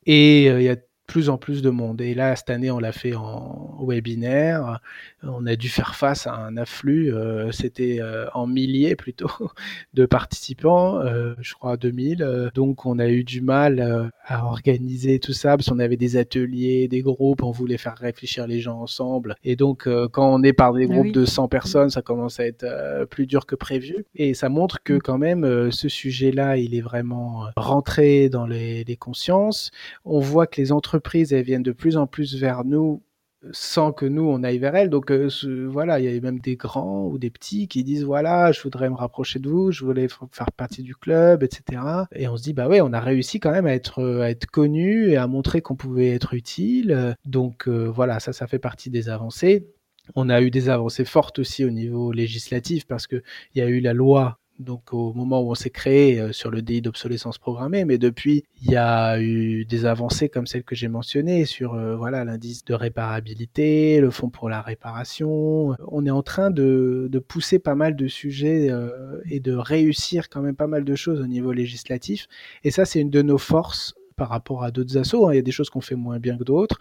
Et 0.06 0.46
il 0.46 0.62
y 0.62 0.68
a 0.68 0.76
plus 1.12 1.28
en 1.28 1.36
plus 1.36 1.60
de 1.60 1.68
monde. 1.68 2.00
Et 2.00 2.14
là, 2.14 2.34
cette 2.36 2.48
année, 2.48 2.70
on 2.70 2.78
l'a 2.78 2.92
fait 2.92 3.14
en 3.14 3.76
webinaire. 3.86 4.80
On 5.22 5.46
a 5.46 5.56
dû 5.56 5.68
faire 5.68 5.94
face 5.94 6.26
à 6.26 6.34
un 6.34 6.56
afflux, 6.56 7.12
euh, 7.12 7.52
c'était 7.52 7.98
euh, 8.00 8.24
en 8.32 8.46
milliers 8.46 8.96
plutôt, 8.96 9.28
de 9.92 10.06
participants, 10.06 11.00
euh, 11.00 11.34
je 11.42 11.52
crois 11.52 11.76
2000. 11.76 12.50
Donc, 12.54 12.86
on 12.86 12.98
a 12.98 13.08
eu 13.08 13.24
du 13.24 13.42
mal 13.42 14.10
à 14.24 14.46
organiser 14.46 15.18
tout 15.18 15.34
ça, 15.34 15.54
parce 15.58 15.68
qu'on 15.68 15.80
avait 15.80 15.98
des 15.98 16.16
ateliers, 16.16 16.88
des 16.88 17.02
groupes, 17.02 17.42
on 17.42 17.50
voulait 17.50 17.76
faire 17.76 17.98
réfléchir 17.98 18.46
les 18.46 18.60
gens 18.60 18.80
ensemble. 18.80 19.36
Et 19.44 19.54
donc, 19.54 19.86
quand 20.12 20.34
on 20.34 20.42
est 20.42 20.54
par 20.54 20.72
des 20.72 20.84
ah 20.84 20.94
groupes 20.94 21.12
de 21.12 21.26
100 21.26 21.48
personnes, 21.48 21.90
ça 21.90 22.00
commence 22.00 22.40
à 22.40 22.46
être 22.46 23.04
plus 23.10 23.26
dur 23.26 23.44
que 23.44 23.54
prévu. 23.54 24.06
Et 24.14 24.32
ça 24.32 24.48
montre 24.48 24.82
que 24.82 24.94
mm. 24.94 25.02
quand 25.02 25.18
même, 25.18 25.70
ce 25.70 25.90
sujet-là, 25.90 26.56
il 26.56 26.74
est 26.74 26.80
vraiment 26.80 27.48
rentré 27.56 28.30
dans 28.30 28.46
les, 28.46 28.82
les 28.84 28.96
consciences. 28.96 29.70
On 30.06 30.18
voit 30.18 30.46
que 30.46 30.58
les 30.58 30.72
entreprises 30.72 31.01
elles 31.14 31.42
viennent 31.42 31.62
de 31.62 31.72
plus 31.72 31.96
en 31.96 32.06
plus 32.06 32.36
vers 32.36 32.64
nous 32.64 33.02
sans 33.50 33.92
que 33.92 34.06
nous 34.06 34.22
on 34.22 34.42
aille 34.42 34.58
vers 34.58 34.74
elles. 34.76 34.90
Donc 34.90 35.10
euh, 35.10 35.28
voilà, 35.68 35.98
il 35.98 36.04
y 36.04 36.16
a 36.16 36.20
même 36.20 36.38
des 36.38 36.56
grands 36.56 37.06
ou 37.06 37.18
des 37.18 37.30
petits 37.30 37.68
qui 37.68 37.84
disent 37.84 38.04
voilà, 38.04 38.52
je 38.52 38.62
voudrais 38.62 38.88
me 38.88 38.94
rapprocher 38.94 39.38
de 39.38 39.48
vous, 39.48 39.72
je 39.72 39.84
voulais 39.84 40.08
faire 40.30 40.52
partie 40.52 40.82
du 40.82 40.94
club, 40.94 41.42
etc. 41.42 41.82
Et 42.14 42.28
on 42.28 42.36
se 42.36 42.42
dit 42.42 42.52
bah 42.52 42.68
ouais, 42.68 42.80
on 42.80 42.92
a 42.92 43.00
réussi 43.00 43.40
quand 43.40 43.50
même 43.50 43.66
à 43.66 43.74
être 43.74 44.46
connu 44.52 45.10
et 45.10 45.16
à 45.16 45.26
montrer 45.26 45.60
qu'on 45.60 45.76
pouvait 45.76 46.10
être 46.10 46.34
utile. 46.34 47.16
Donc 47.24 47.68
euh, 47.68 47.90
voilà, 47.90 48.20
ça 48.20 48.32
ça 48.32 48.46
fait 48.46 48.58
partie 48.58 48.90
des 48.90 49.08
avancées. 49.08 49.68
On 50.16 50.28
a 50.28 50.42
eu 50.42 50.50
des 50.50 50.68
avancées 50.68 51.04
fortes 51.04 51.38
aussi 51.38 51.64
au 51.64 51.70
niveau 51.70 52.12
législatif 52.12 52.86
parce 52.86 53.06
que 53.06 53.22
il 53.54 53.58
y 53.58 53.62
a 53.62 53.68
eu 53.68 53.80
la 53.80 53.92
loi 53.92 54.38
donc 54.62 54.92
au 54.92 55.12
moment 55.12 55.42
où 55.42 55.50
on 55.50 55.54
s'est 55.54 55.70
créé 55.70 56.20
euh, 56.20 56.32
sur 56.32 56.50
le 56.50 56.62
délit 56.62 56.82
d'obsolescence 56.82 57.38
programmée, 57.38 57.84
mais 57.84 57.98
depuis 57.98 58.44
il 58.62 58.70
y 58.70 58.76
a 58.76 59.20
eu 59.20 59.64
des 59.64 59.84
avancées 59.84 60.28
comme 60.28 60.46
celles 60.46 60.64
que 60.64 60.74
j'ai 60.74 60.88
mentionnées 60.88 61.44
sur 61.44 61.74
euh, 61.74 61.96
voilà 61.96 62.24
l'indice 62.24 62.64
de 62.64 62.74
réparabilité, 62.74 64.00
le 64.00 64.10
fonds 64.10 64.30
pour 64.30 64.48
la 64.48 64.62
réparation. 64.62 65.76
On 65.88 66.06
est 66.06 66.10
en 66.10 66.22
train 66.22 66.50
de, 66.50 67.08
de 67.10 67.18
pousser 67.18 67.58
pas 67.58 67.74
mal 67.74 67.96
de 67.96 68.08
sujets 68.08 68.70
euh, 68.70 69.20
et 69.28 69.40
de 69.40 69.54
réussir 69.54 70.28
quand 70.28 70.42
même 70.42 70.56
pas 70.56 70.66
mal 70.66 70.84
de 70.84 70.94
choses 70.94 71.20
au 71.20 71.26
niveau 71.26 71.52
législatif, 71.52 72.26
et 72.64 72.70
ça 72.70 72.84
c'est 72.84 73.00
une 73.00 73.10
de 73.10 73.22
nos 73.22 73.38
forces 73.38 73.94
par 74.16 74.28
rapport 74.28 74.64
à 74.64 74.70
d'autres 74.70 74.98
assos. 74.98 75.26
Hein. 75.26 75.32
Il 75.32 75.36
y 75.36 75.38
a 75.38 75.42
des 75.42 75.50
choses 75.50 75.70
qu'on 75.70 75.80
fait 75.80 75.94
moins 75.94 76.18
bien 76.18 76.36
que 76.36 76.44
d'autres, 76.44 76.78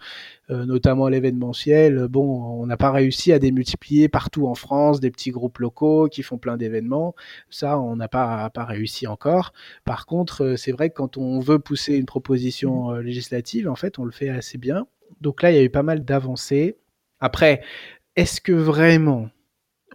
euh, 0.50 0.64
notamment 0.64 1.08
l'événementiel. 1.08 2.08
Bon, 2.08 2.60
on 2.60 2.66
n'a 2.66 2.76
pas 2.76 2.90
réussi 2.90 3.32
à 3.32 3.38
démultiplier 3.38 4.08
partout 4.08 4.46
en 4.46 4.54
France 4.54 5.00
des 5.00 5.10
petits 5.10 5.30
groupes 5.30 5.58
locaux 5.58 6.08
qui 6.08 6.22
font 6.22 6.38
plein 6.38 6.56
d'événements. 6.56 7.14
Ça, 7.50 7.78
on 7.78 7.96
n'a 7.96 8.08
pas, 8.08 8.50
pas 8.50 8.64
réussi 8.64 9.06
encore. 9.06 9.52
Par 9.84 10.06
contre, 10.06 10.44
euh, 10.44 10.56
c'est 10.56 10.72
vrai 10.72 10.90
que 10.90 10.94
quand 10.94 11.16
on 11.16 11.40
veut 11.40 11.58
pousser 11.58 11.94
une 11.94 12.06
proposition 12.06 12.90
mmh. 12.90 12.94
euh, 12.94 13.02
législative, 13.02 13.68
en 13.68 13.76
fait, 13.76 13.98
on 13.98 14.04
le 14.04 14.12
fait 14.12 14.28
assez 14.28 14.58
bien. 14.58 14.86
Donc 15.20 15.42
là, 15.42 15.50
il 15.50 15.56
y 15.56 15.60
a 15.60 15.62
eu 15.62 15.70
pas 15.70 15.82
mal 15.82 16.04
d'avancées. 16.04 16.76
Après, 17.20 17.62
est-ce 18.16 18.40
que 18.40 18.52
vraiment 18.52 19.28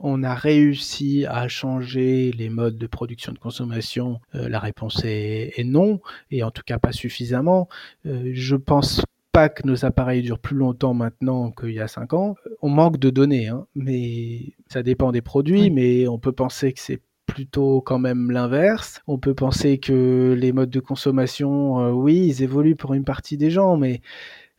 on 0.02 0.24
a 0.24 0.34
réussi 0.34 1.26
à 1.26 1.48
changer 1.48 2.32
les 2.32 2.50
modes 2.50 2.78
de 2.78 2.88
production 2.88 3.32
de 3.32 3.40
consommation 3.40 4.20
euh, 4.36 4.50
La 4.50 4.60
réponse 4.60 5.02
est, 5.04 5.64
non, 5.64 6.02
et 6.32 6.44
en 6.44 6.52
tout 6.52 6.64
cas 6.66 6.80
pas 6.80 6.92
suffisamment. 6.92 7.68
Euh, 8.06 8.32
je 8.34 8.56
pense 8.56 9.04
pas 9.32 9.50
que 9.50 9.68
nos 9.68 9.86
appareils 9.86 10.22
durent 10.22 10.40
plus 10.40 10.56
longtemps 10.56 10.94
maintenant 10.94 11.52
qu'il 11.52 11.72
y 11.72 11.80
a 11.80 11.88
5 11.88 12.14
ans. 12.14 12.36
On 12.62 12.70
manque 12.70 12.98
de 12.98 13.10
données, 13.10 13.48
hein, 13.48 13.68
mais 13.76 14.54
ça 14.68 14.84
dépend 14.84 15.12
des 15.12 15.22
produits, 15.22 15.70
mais 15.70 16.08
on 16.08 16.18
peut 16.18 16.32
penser 16.32 16.74
que 16.74 16.80
c'est 16.80 17.02
plutôt 17.28 17.82
quand 17.82 18.00
même 18.00 18.32
l'inverse. 18.32 19.02
On 19.06 19.20
peut 19.20 19.36
penser 19.36 19.78
que 19.78 20.36
les 20.38 20.52
modes 20.54 20.70
de 20.70 20.80
consommation, 20.80 21.80
euh, 21.80 21.92
oui, 21.92 22.26
ils 22.28 22.42
évoluent 22.42 22.76
pour 22.76 22.94
une 22.94 23.04
partie 23.04 23.38
des 23.38 23.52
gens, 23.52 23.78
mais 23.78 24.02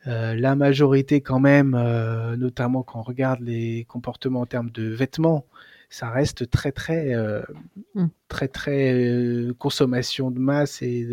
euh, 0.07 0.35
la 0.35 0.55
majorité 0.55 1.21
quand 1.21 1.41
même, 1.41 1.75
euh, 1.75 2.37
notamment 2.37 2.83
quand 2.83 3.01
on 3.01 3.03
regarde 3.03 3.41
les 3.41 3.85
comportements 3.89 4.41
en 4.41 4.47
termes 4.47 4.71
de 4.71 4.85
vêtements, 4.85 5.45
ça 5.91 6.11
reste 6.11 6.51
très 6.51 6.71
très 6.71 7.15
mmh. 7.95 8.07
très 8.29 8.49
très 8.49 9.49
consommation 9.59 10.31
de 10.31 10.39
masse 10.39 10.83
et 10.83 11.07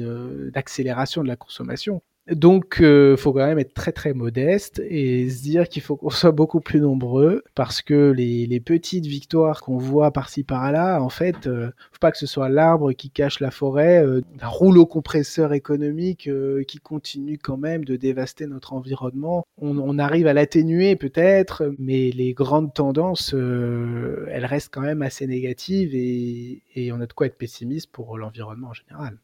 d'accélération 0.54 1.24
de 1.24 1.30
la 1.30 1.38
consommation. 1.38 2.02
Donc, 2.31 2.81
euh, 2.81 3.15
faut 3.17 3.33
quand 3.33 3.45
même 3.45 3.59
être 3.59 3.75
très 3.75 3.91
très 3.91 4.13
modeste 4.15 4.81
et 4.89 5.29
se 5.29 5.43
dire 5.43 5.69
qu'il 5.69 5.83
faut 5.83 5.95
qu'on 5.95 6.09
soit 6.09 6.31
beaucoup 6.31 6.59
plus 6.59 6.79
nombreux 6.81 7.43
parce 7.53 7.83
que 7.83 8.11
les, 8.11 8.47
les 8.47 8.59
petites 8.59 9.05
victoires 9.05 9.61
qu'on 9.61 9.77
voit 9.77 10.09
par-ci 10.11 10.43
par-là, 10.43 11.01
en 11.01 11.09
fait, 11.09 11.45
euh, 11.45 11.69
faut 11.91 11.99
pas 11.99 12.11
que 12.11 12.17
ce 12.17 12.25
soit 12.25 12.49
l'arbre 12.49 12.93
qui 12.93 13.11
cache 13.11 13.39
la 13.39 13.51
forêt, 13.51 14.03
euh, 14.03 14.21
un 14.41 14.47
rouleau 14.47 14.88
compresseur 14.88 15.53
économique 15.53 16.27
euh, 16.27 16.63
qui 16.63 16.79
continue 16.79 17.38
quand 17.38 17.57
même 17.57 17.85
de 17.85 17.95
dévaster 17.95 18.47
notre 18.47 18.73
environnement. 18.73 19.45
On, 19.59 19.77
on 19.77 19.99
arrive 19.99 20.25
à 20.25 20.33
l'atténuer 20.33 20.95
peut-être, 20.95 21.75
mais 21.77 22.09
les 22.09 22.33
grandes 22.33 22.73
tendances, 22.73 23.33
elles 23.33 24.45
restent 24.45 24.73
quand 24.73 24.81
même 24.81 25.03
assez 25.03 25.27
négatives 25.27 25.93
et, 25.93 26.63
et 26.73 26.91
on 26.91 26.99
a 27.01 27.05
de 27.05 27.13
quoi 27.13 27.27
être 27.27 27.38
pessimiste 27.38 27.91
pour 27.91 28.17
l'environnement 28.17 28.69
en 28.69 28.73
général. 28.73 29.19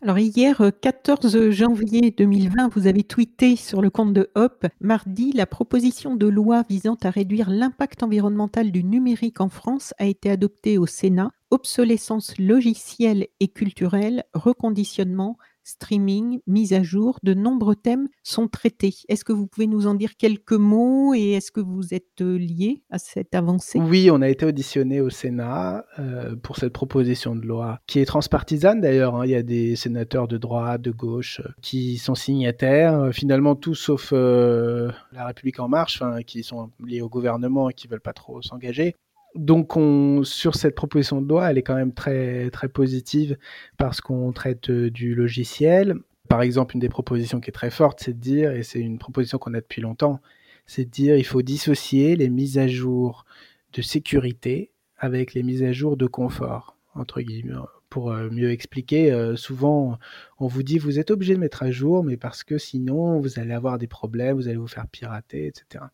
Alors 0.00 0.20
hier, 0.20 0.62
14 0.80 1.34
euh, 1.34 1.50
janvier 1.50 2.12
2020, 2.12 2.68
vous 2.68 2.86
avez 2.86 3.02
tweeté 3.02 3.56
sur 3.56 3.82
le 3.82 3.90
compte 3.90 4.12
de 4.12 4.30
Hop, 4.36 4.64
mardi, 4.80 5.32
la 5.32 5.44
proposition 5.44 6.14
de 6.14 6.28
loi 6.28 6.62
visant 6.70 6.96
à 7.02 7.10
réduire 7.10 7.50
l'impact 7.50 8.04
environnemental 8.04 8.70
du 8.70 8.84
numérique 8.84 9.40
en 9.40 9.48
France 9.48 9.94
a 9.98 10.06
été 10.06 10.30
adoptée 10.30 10.78
au 10.78 10.86
Sénat. 10.86 11.32
Obsolescence 11.50 12.38
logicielle 12.38 13.26
et 13.40 13.48
culturelle, 13.48 14.22
reconditionnement, 14.34 15.36
streaming, 15.68 16.40
mise 16.46 16.72
à 16.72 16.82
jour, 16.82 17.18
de 17.22 17.34
nombreux 17.34 17.76
thèmes 17.76 18.08
sont 18.22 18.48
traités. 18.48 18.94
Est-ce 19.08 19.24
que 19.24 19.32
vous 19.32 19.46
pouvez 19.46 19.66
nous 19.66 19.86
en 19.86 19.94
dire 19.94 20.16
quelques 20.16 20.52
mots 20.52 21.14
et 21.14 21.32
est-ce 21.32 21.52
que 21.52 21.60
vous 21.60 21.92
êtes 21.92 22.22
euh, 22.22 22.38
lié 22.38 22.82
à 22.90 22.98
cette 22.98 23.34
avancée? 23.34 23.78
Oui, 23.78 24.08
on 24.10 24.22
a 24.22 24.28
été 24.28 24.46
auditionné 24.46 25.00
au 25.00 25.10
Sénat 25.10 25.84
euh, 25.98 26.34
pour 26.36 26.56
cette 26.56 26.72
proposition 26.72 27.36
de 27.36 27.44
loi 27.44 27.80
qui 27.86 27.98
est 28.00 28.06
transpartisane 28.06 28.80
d'ailleurs. 28.80 29.16
Hein. 29.16 29.26
Il 29.26 29.30
y 29.30 29.36
a 29.36 29.42
des 29.42 29.76
sénateurs 29.76 30.26
de 30.26 30.38
droite, 30.38 30.80
de 30.80 30.90
gauche 30.90 31.40
euh, 31.40 31.50
qui 31.60 31.98
sont 31.98 32.14
signataires, 32.14 33.10
finalement 33.12 33.54
tous 33.54 33.74
sauf 33.74 34.12
la 34.12 35.26
République 35.26 35.60
en 35.60 35.68
marche, 35.68 36.02
qui 36.26 36.42
sont 36.42 36.70
liés 36.84 37.02
au 37.02 37.08
gouvernement 37.08 37.68
et 37.68 37.74
qui 37.74 37.88
veulent 37.88 38.00
pas 38.00 38.12
trop 38.12 38.40
s'engager 38.42 38.94
donc, 39.38 39.76
on, 39.76 40.24
sur 40.24 40.56
cette 40.56 40.74
proposition 40.74 41.22
de 41.22 41.28
loi, 41.28 41.50
elle 41.50 41.58
est 41.58 41.62
quand 41.62 41.76
même 41.76 41.94
très, 41.94 42.50
très 42.50 42.68
positive 42.68 43.38
parce 43.76 44.00
qu'on 44.00 44.32
traite 44.32 44.68
euh, 44.68 44.90
du 44.90 45.14
logiciel. 45.14 45.94
Par 46.28 46.42
exemple, 46.42 46.74
une 46.74 46.80
des 46.80 46.88
propositions 46.88 47.40
qui 47.40 47.50
est 47.50 47.52
très 47.52 47.70
forte, 47.70 48.00
c'est 48.02 48.12
de 48.14 48.20
dire, 48.20 48.50
et 48.50 48.64
c'est 48.64 48.80
une 48.80 48.98
proposition 48.98 49.38
qu'on 49.38 49.54
a 49.54 49.60
depuis 49.60 49.80
longtemps, 49.80 50.20
c'est 50.66 50.86
de 50.86 50.90
dire 50.90 51.16
il 51.16 51.24
faut 51.24 51.42
dissocier 51.42 52.16
les 52.16 52.28
mises 52.28 52.58
à 52.58 52.66
jour 52.66 53.24
de 53.72 53.80
sécurité 53.80 54.72
avec 54.98 55.34
les 55.34 55.44
mises 55.44 55.62
à 55.62 55.72
jour 55.72 55.96
de 55.96 56.06
confort, 56.06 56.76
entre 56.94 57.20
guillemets. 57.20 57.54
Pour 57.88 58.10
euh, 58.10 58.28
mieux 58.30 58.50
expliquer, 58.50 59.12
euh, 59.12 59.36
souvent 59.36 59.98
on 60.40 60.48
vous 60.48 60.62
dit 60.64 60.78
vous 60.78 60.98
êtes 60.98 61.10
obligé 61.10 61.34
de 61.34 61.40
mettre 61.40 61.62
à 61.62 61.70
jour, 61.70 62.04
mais 62.04 62.16
parce 62.16 62.42
que 62.42 62.58
sinon 62.58 63.20
vous 63.20 63.38
allez 63.38 63.54
avoir 63.54 63.78
des 63.78 63.86
problèmes, 63.86 64.36
vous 64.36 64.48
allez 64.48 64.58
vous 64.58 64.66
faire 64.66 64.88
pirater, 64.88 65.46
etc. 65.46 65.84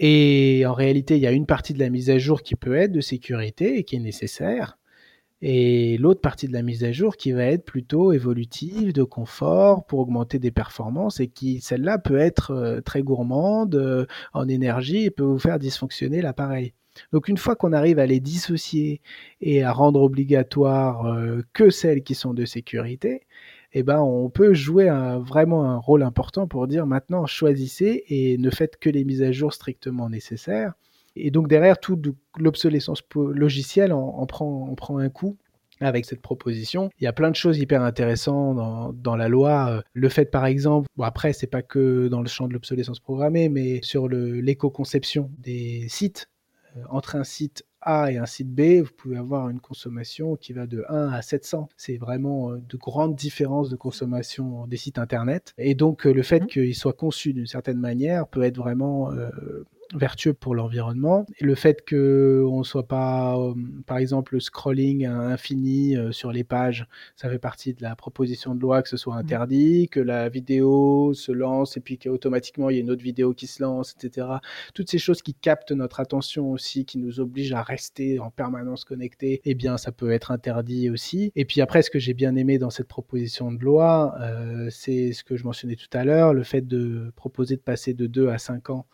Et 0.00 0.64
en 0.66 0.72
réalité, 0.72 1.16
il 1.16 1.22
y 1.22 1.26
a 1.26 1.32
une 1.32 1.46
partie 1.46 1.74
de 1.74 1.78
la 1.78 1.90
mise 1.90 2.08
à 2.08 2.18
jour 2.18 2.42
qui 2.42 2.56
peut 2.56 2.74
être 2.74 2.90
de 2.90 3.02
sécurité 3.02 3.78
et 3.78 3.84
qui 3.84 3.96
est 3.96 4.00
nécessaire. 4.00 4.78
Et 5.42 5.98
l'autre 5.98 6.22
partie 6.22 6.48
de 6.48 6.54
la 6.54 6.62
mise 6.62 6.84
à 6.84 6.92
jour 6.92 7.16
qui 7.16 7.32
va 7.32 7.44
être 7.44 7.64
plutôt 7.64 8.12
évolutive, 8.12 8.94
de 8.94 9.02
confort, 9.02 9.86
pour 9.86 10.00
augmenter 10.00 10.38
des 10.38 10.50
performances, 10.50 11.20
et 11.20 11.28
qui, 11.28 11.60
celle-là, 11.60 11.98
peut 11.98 12.18
être 12.18 12.50
euh, 12.52 12.80
très 12.80 13.02
gourmande 13.02 13.74
euh, 13.74 14.06
en 14.32 14.48
énergie 14.48 15.04
et 15.04 15.10
peut 15.10 15.24
vous 15.24 15.38
faire 15.38 15.58
dysfonctionner 15.58 16.22
l'appareil. 16.22 16.72
Donc 17.12 17.28
une 17.28 17.38
fois 17.38 17.56
qu'on 17.56 17.72
arrive 17.72 17.98
à 17.98 18.06
les 18.06 18.20
dissocier 18.20 19.00
et 19.40 19.62
à 19.62 19.72
rendre 19.72 20.02
obligatoire 20.02 21.06
euh, 21.06 21.42
que 21.52 21.70
celles 21.70 22.02
qui 22.02 22.14
sont 22.14 22.34
de 22.34 22.44
sécurité, 22.44 23.22
eh 23.72 23.82
ben, 23.82 24.00
on 24.00 24.30
peut 24.30 24.52
jouer 24.52 24.90
vraiment 25.20 25.64
un 25.64 25.76
rôle 25.76 26.02
important 26.02 26.46
pour 26.48 26.66
dire 26.66 26.86
maintenant 26.86 27.26
choisissez 27.26 28.04
et 28.08 28.38
ne 28.38 28.50
faites 28.50 28.78
que 28.78 28.90
les 28.90 29.04
mises 29.04 29.22
à 29.22 29.32
jour 29.32 29.52
strictement 29.52 30.10
nécessaires. 30.10 30.74
Et 31.16 31.30
donc 31.30 31.48
derrière, 31.48 31.78
toute 31.78 32.06
l'obsolescence 32.38 33.02
logicielle 33.14 33.92
en, 33.92 34.26
prend, 34.26 34.98
un 34.98 35.08
coup 35.08 35.36
avec 35.80 36.04
cette 36.04 36.20
proposition. 36.20 36.90
Il 37.00 37.04
y 37.04 37.06
a 37.06 37.12
plein 37.12 37.30
de 37.30 37.36
choses 37.36 37.58
hyper 37.58 37.82
intéressantes 37.82 38.94
dans, 38.94 39.16
la 39.16 39.28
loi. 39.28 39.82
Le 39.92 40.08
fait, 40.08 40.30
par 40.30 40.46
exemple, 40.46 40.86
bon 40.96 41.04
après, 41.04 41.32
c'est 41.32 41.46
pas 41.46 41.62
que 41.62 42.08
dans 42.08 42.20
le 42.20 42.28
champ 42.28 42.48
de 42.48 42.52
l'obsolescence 42.52 43.00
programmée, 43.00 43.48
mais 43.48 43.80
sur 43.82 44.08
l'éco-conception 44.08 45.30
des 45.38 45.86
sites. 45.88 46.28
Euh, 46.76 46.82
entre 46.88 47.16
un 47.16 47.24
site 47.24 47.64
a 47.82 48.10
et 48.10 48.18
un 48.18 48.26
site 48.26 48.50
B, 48.50 48.82
vous 48.82 48.92
pouvez 48.96 49.16
avoir 49.16 49.48
une 49.48 49.60
consommation 49.60 50.36
qui 50.36 50.52
va 50.52 50.66
de 50.66 50.84
1 50.88 51.08
à 51.08 51.22
700. 51.22 51.68
C'est 51.76 51.96
vraiment 51.96 52.50
euh, 52.52 52.58
de 52.68 52.76
grandes 52.76 53.14
différences 53.14 53.70
de 53.70 53.76
consommation 53.76 54.66
des 54.66 54.76
sites 54.76 54.98
Internet. 54.98 55.54
Et 55.58 55.74
donc, 55.74 56.06
euh, 56.06 56.12
le 56.12 56.22
fait 56.22 56.40
mmh. 56.40 56.46
qu'ils 56.46 56.74
soient 56.74 56.92
conçus 56.92 57.32
d'une 57.32 57.46
certaine 57.46 57.78
manière 57.78 58.26
peut 58.26 58.42
être 58.42 58.56
vraiment 58.56 59.10
vertueux 59.94 60.34
pour 60.34 60.54
l'environnement. 60.54 61.26
Et 61.38 61.44
le 61.44 61.54
fait 61.54 61.88
qu'on 61.88 62.58
ne 62.58 62.64
soit 62.64 62.86
pas, 62.86 63.38
euh, 63.38 63.54
par 63.86 63.98
exemple, 63.98 64.34
le 64.34 64.40
scrolling 64.40 65.06
infini 65.06 65.96
euh, 65.96 66.12
sur 66.12 66.32
les 66.32 66.44
pages, 66.44 66.86
ça 67.16 67.28
fait 67.28 67.38
partie 67.38 67.74
de 67.74 67.82
la 67.82 67.96
proposition 67.96 68.54
de 68.54 68.60
loi 68.60 68.82
que 68.82 68.88
ce 68.88 68.96
soit 68.96 69.14
mmh. 69.14 69.18
interdit, 69.18 69.88
que 69.88 70.00
la 70.00 70.28
vidéo 70.28 71.12
se 71.14 71.32
lance 71.32 71.76
et 71.76 71.80
puis 71.80 71.98
qu'automatiquement 71.98 72.70
il 72.70 72.76
y 72.76 72.78
a 72.78 72.82
une 72.82 72.90
autre 72.90 73.02
vidéo 73.02 73.34
qui 73.34 73.46
se 73.46 73.62
lance, 73.62 73.94
etc. 73.96 74.26
Toutes 74.74 74.90
ces 74.90 74.98
choses 74.98 75.22
qui 75.22 75.34
captent 75.34 75.72
notre 75.72 76.00
attention 76.00 76.50
aussi, 76.50 76.84
qui 76.84 76.98
nous 76.98 77.20
obligent 77.20 77.52
à 77.52 77.62
rester 77.62 78.18
en 78.18 78.30
permanence 78.30 78.84
connectés, 78.84 79.40
eh 79.44 79.54
bien 79.54 79.76
ça 79.76 79.92
peut 79.92 80.10
être 80.10 80.30
interdit 80.30 80.90
aussi. 80.90 81.32
Et 81.36 81.44
puis 81.44 81.60
après, 81.60 81.82
ce 81.82 81.90
que 81.90 81.98
j'ai 81.98 82.14
bien 82.14 82.36
aimé 82.36 82.58
dans 82.58 82.70
cette 82.70 82.88
proposition 82.88 83.52
de 83.52 83.58
loi, 83.58 84.14
euh, 84.20 84.68
c'est 84.70 85.12
ce 85.12 85.24
que 85.24 85.36
je 85.36 85.44
mentionnais 85.44 85.76
tout 85.76 85.88
à 85.92 86.04
l'heure, 86.04 86.34
le 86.34 86.44
fait 86.44 86.66
de 86.66 87.12
proposer 87.16 87.56
de 87.56 87.60
passer 87.60 87.94
de 87.94 88.06
2 88.06 88.28
à 88.28 88.38
5 88.38 88.70
ans 88.70 88.86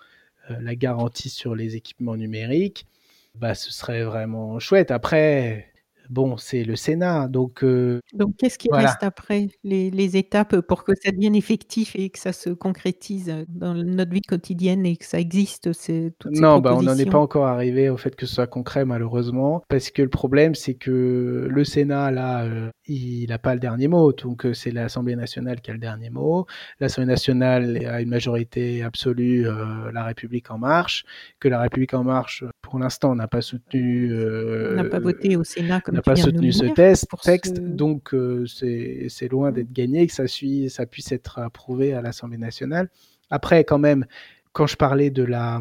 la 0.49 0.75
garantie 0.75 1.31
sur 1.31 1.55
les 1.55 1.77
équipements 1.77 2.17
numériques, 2.17 2.87
bah, 3.35 3.55
ce 3.55 3.73
serait 3.73 4.03
vraiment 4.05 4.59
chouette. 4.59 4.91
Après, 4.91 5.73
bon, 6.11 6.37
c'est 6.37 6.65
le 6.65 6.77
Sénat, 6.77 7.29
donc. 7.29 7.65
Euh, 7.65 8.01
donc, 8.13 8.37
qu'est-ce 8.37 8.59
qui 8.59 8.69
reste 8.71 9.03
après 9.03 9.49
les, 9.65 10.17
étapes 10.17 10.61
pour 10.61 10.85
que 10.85 10.93
ça 10.95 11.11
devienne 11.11 11.35
effectif 11.35 11.97
et 11.97 12.11
que 12.11 12.19
ça 12.19 12.33
se 12.33 12.51
concrétise 12.51 13.45
dans 13.49 13.75
notre 13.75 14.13
vie 14.13 14.23
quotidienne 14.23 14.87
et 14.87 14.97
que 14.97 15.05
ça 15.05 15.19
existe 15.19 15.73
ces, 15.73 16.13
toutes 16.19 16.33
Non, 16.33 16.61
bah, 16.61 16.75
on 16.77 16.83
n'en 16.83 16.97
est 16.97 17.11
pas 17.11 17.19
encore 17.19 17.47
arrivé 17.47 17.91
au 17.91 17.97
fait 17.97 18.15
que 18.15 18.25
ce 18.25 18.35
soit 18.37 18.47
concret, 18.47 18.85
malheureusement, 18.85 19.63
parce 19.69 19.91
que 19.91 20.03
le 20.03 20.09
problème, 20.09 20.55
c'est 20.55 20.75
que 20.75 21.49
le 21.51 21.65
Sénat, 21.65 22.11
là, 22.13 22.45
euh, 22.45 22.71
il 22.87 23.29
n'a 23.29 23.39
pas 23.39 23.55
le 23.55 23.61
dernier 23.61 23.89
mot, 23.89 24.13
donc 24.13 24.47
c'est 24.53 24.71
l'Assemblée 24.71 25.17
nationale 25.17 25.61
qui 25.61 25.71
a 25.71 25.75
le 25.75 25.81
dernier 25.81 26.11
mot. 26.11 26.47
L'Assemblée 26.79 27.09
nationale 27.09 27.85
a 27.87 28.01
une 28.01 28.11
majorité 28.11 28.83
absolue, 28.83 29.47
La 29.93 30.05
République 30.05 30.51
en 30.51 30.59
marche, 30.59 31.05
que 31.41 31.49
La 31.49 31.61
République 31.61 31.95
en 31.95 32.05
marche, 32.05 32.45
pour 32.63 32.79
l'instant, 32.79 33.15
n'a 33.15 33.27
pas 33.27 33.41
soutenu. 33.41 34.15
n'a 34.75 34.85
pas 34.85 35.01
voté 35.01 35.37
au 35.37 35.45
Sénat 35.45 35.81
comme 35.81 35.96
n'a 35.97 36.03
pas 36.03 36.17
soutenu 36.17 36.53
ce 36.53 36.67
test, 36.67 37.09
texte, 37.23 37.61
donc 37.61 38.15
euh, 38.15 38.47
c'est 38.47 39.29
loin 39.31 39.53
d'être 39.53 39.73
gagné 39.73 40.07
que 40.07 40.13
ça, 40.13 40.27
suit, 40.27 40.71
ça 40.71 40.87
puisse 40.87 41.13
être 41.13 41.39
approuvé 41.39 41.93
à 41.93 42.03
l'Assemblée 42.03 42.39
nationale. 42.39 42.89
Après, 43.31 43.65
quand 43.65 43.79
même, 43.79 44.07
quand 44.53 44.67
je 44.67 44.77
parlais 44.77 45.11
de 45.11 45.23
la, 45.23 45.61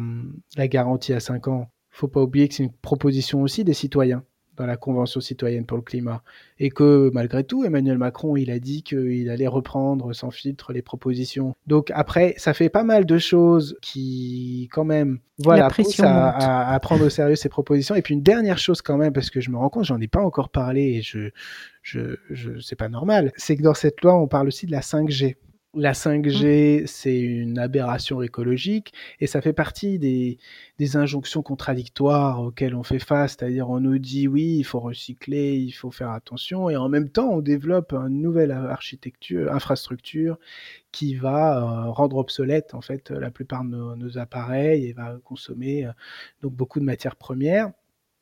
la 0.56 0.68
garantie 0.68 1.12
à 1.12 1.20
5 1.20 1.48
ans, 1.48 1.68
faut 1.90 2.08
pas 2.08 2.22
oublier 2.22 2.48
que 2.48 2.54
c'est 2.54 2.62
une 2.62 2.72
proposition 2.72 3.42
aussi 3.42 3.64
des 3.64 3.74
citoyens 3.74 4.22
dans 4.56 4.66
la 4.66 4.76
Convention 4.76 5.20
citoyenne 5.20 5.66
pour 5.66 5.76
le 5.76 5.82
climat. 5.82 6.22
Et 6.58 6.70
que 6.70 7.10
malgré 7.12 7.44
tout, 7.44 7.64
Emmanuel 7.64 7.98
Macron, 7.98 8.36
il 8.36 8.50
a 8.50 8.58
dit 8.58 8.82
qu'il 8.82 9.28
allait 9.30 9.46
reprendre 9.46 10.12
sans 10.14 10.30
filtre 10.30 10.72
les 10.72 10.82
propositions. 10.82 11.54
Donc 11.66 11.90
après, 11.94 12.34
ça 12.38 12.54
fait 12.54 12.68
pas 12.68 12.84
mal 12.84 13.04
de 13.04 13.18
choses 13.18 13.76
qui, 13.82 14.68
quand 14.72 14.84
même, 14.84 15.18
voilà, 15.38 15.68
poussent 15.68 16.00
à, 16.00 16.72
à, 16.72 16.80
prendre 16.80 17.04
au 17.04 17.10
sérieux 17.10 17.36
ces 17.36 17.48
propositions. 17.48 17.94
Et 17.94 18.02
puis 18.02 18.14
une 18.14 18.22
dernière 18.22 18.58
chose 18.58 18.82
quand 18.82 18.96
même, 18.96 19.12
parce 19.12 19.30
que 19.30 19.40
je 19.40 19.50
me 19.50 19.58
rends 19.58 19.68
compte, 19.68 19.84
j'en 19.84 20.00
ai 20.00 20.08
pas 20.08 20.22
encore 20.22 20.48
parlé 20.48 20.82
et 20.82 21.02
je, 21.02 21.30
je, 21.82 22.16
je 22.30 22.58
c'est 22.60 22.76
pas 22.76 22.88
normal, 22.88 23.32
c'est 23.36 23.56
que 23.56 23.62
dans 23.62 23.74
cette 23.74 24.00
loi, 24.02 24.18
on 24.18 24.26
parle 24.26 24.48
aussi 24.48 24.66
de 24.66 24.72
la 24.72 24.80
5G. 24.80 25.36
La 25.76 25.92
5G, 25.92 26.82
mmh. 26.82 26.86
c'est 26.86 27.18
une 27.18 27.58
aberration 27.58 28.22
écologique 28.22 28.92
et 29.20 29.26
ça 29.26 29.40
fait 29.40 29.52
partie 29.52 29.98
des, 29.98 30.38
des, 30.78 30.96
injonctions 30.96 31.42
contradictoires 31.42 32.40
auxquelles 32.42 32.74
on 32.74 32.82
fait 32.82 32.98
face. 32.98 33.36
C'est-à-dire, 33.38 33.68
on 33.68 33.80
nous 33.80 33.98
dit 33.98 34.26
oui, 34.26 34.56
il 34.58 34.64
faut 34.64 34.80
recycler, 34.80 35.56
il 35.56 35.72
faut 35.72 35.90
faire 35.90 36.10
attention 36.10 36.70
et 36.70 36.76
en 36.76 36.88
même 36.88 37.10
temps, 37.10 37.28
on 37.30 37.40
développe 37.40 37.92
une 37.92 38.22
nouvelle 38.22 38.50
architecture, 38.50 39.52
infrastructure 39.52 40.38
qui 40.92 41.14
va 41.14 41.58
euh, 41.58 41.90
rendre 41.90 42.16
obsolète 42.16 42.74
en 42.74 42.80
fait 42.80 43.10
la 43.10 43.30
plupart 43.30 43.64
de 43.64 43.68
nos, 43.68 43.96
nos 43.96 44.18
appareils 44.18 44.86
et 44.86 44.92
va 44.94 45.18
consommer 45.24 45.86
euh, 45.86 45.92
donc 46.42 46.54
beaucoup 46.54 46.80
de 46.80 46.84
matières 46.84 47.16
premières 47.16 47.72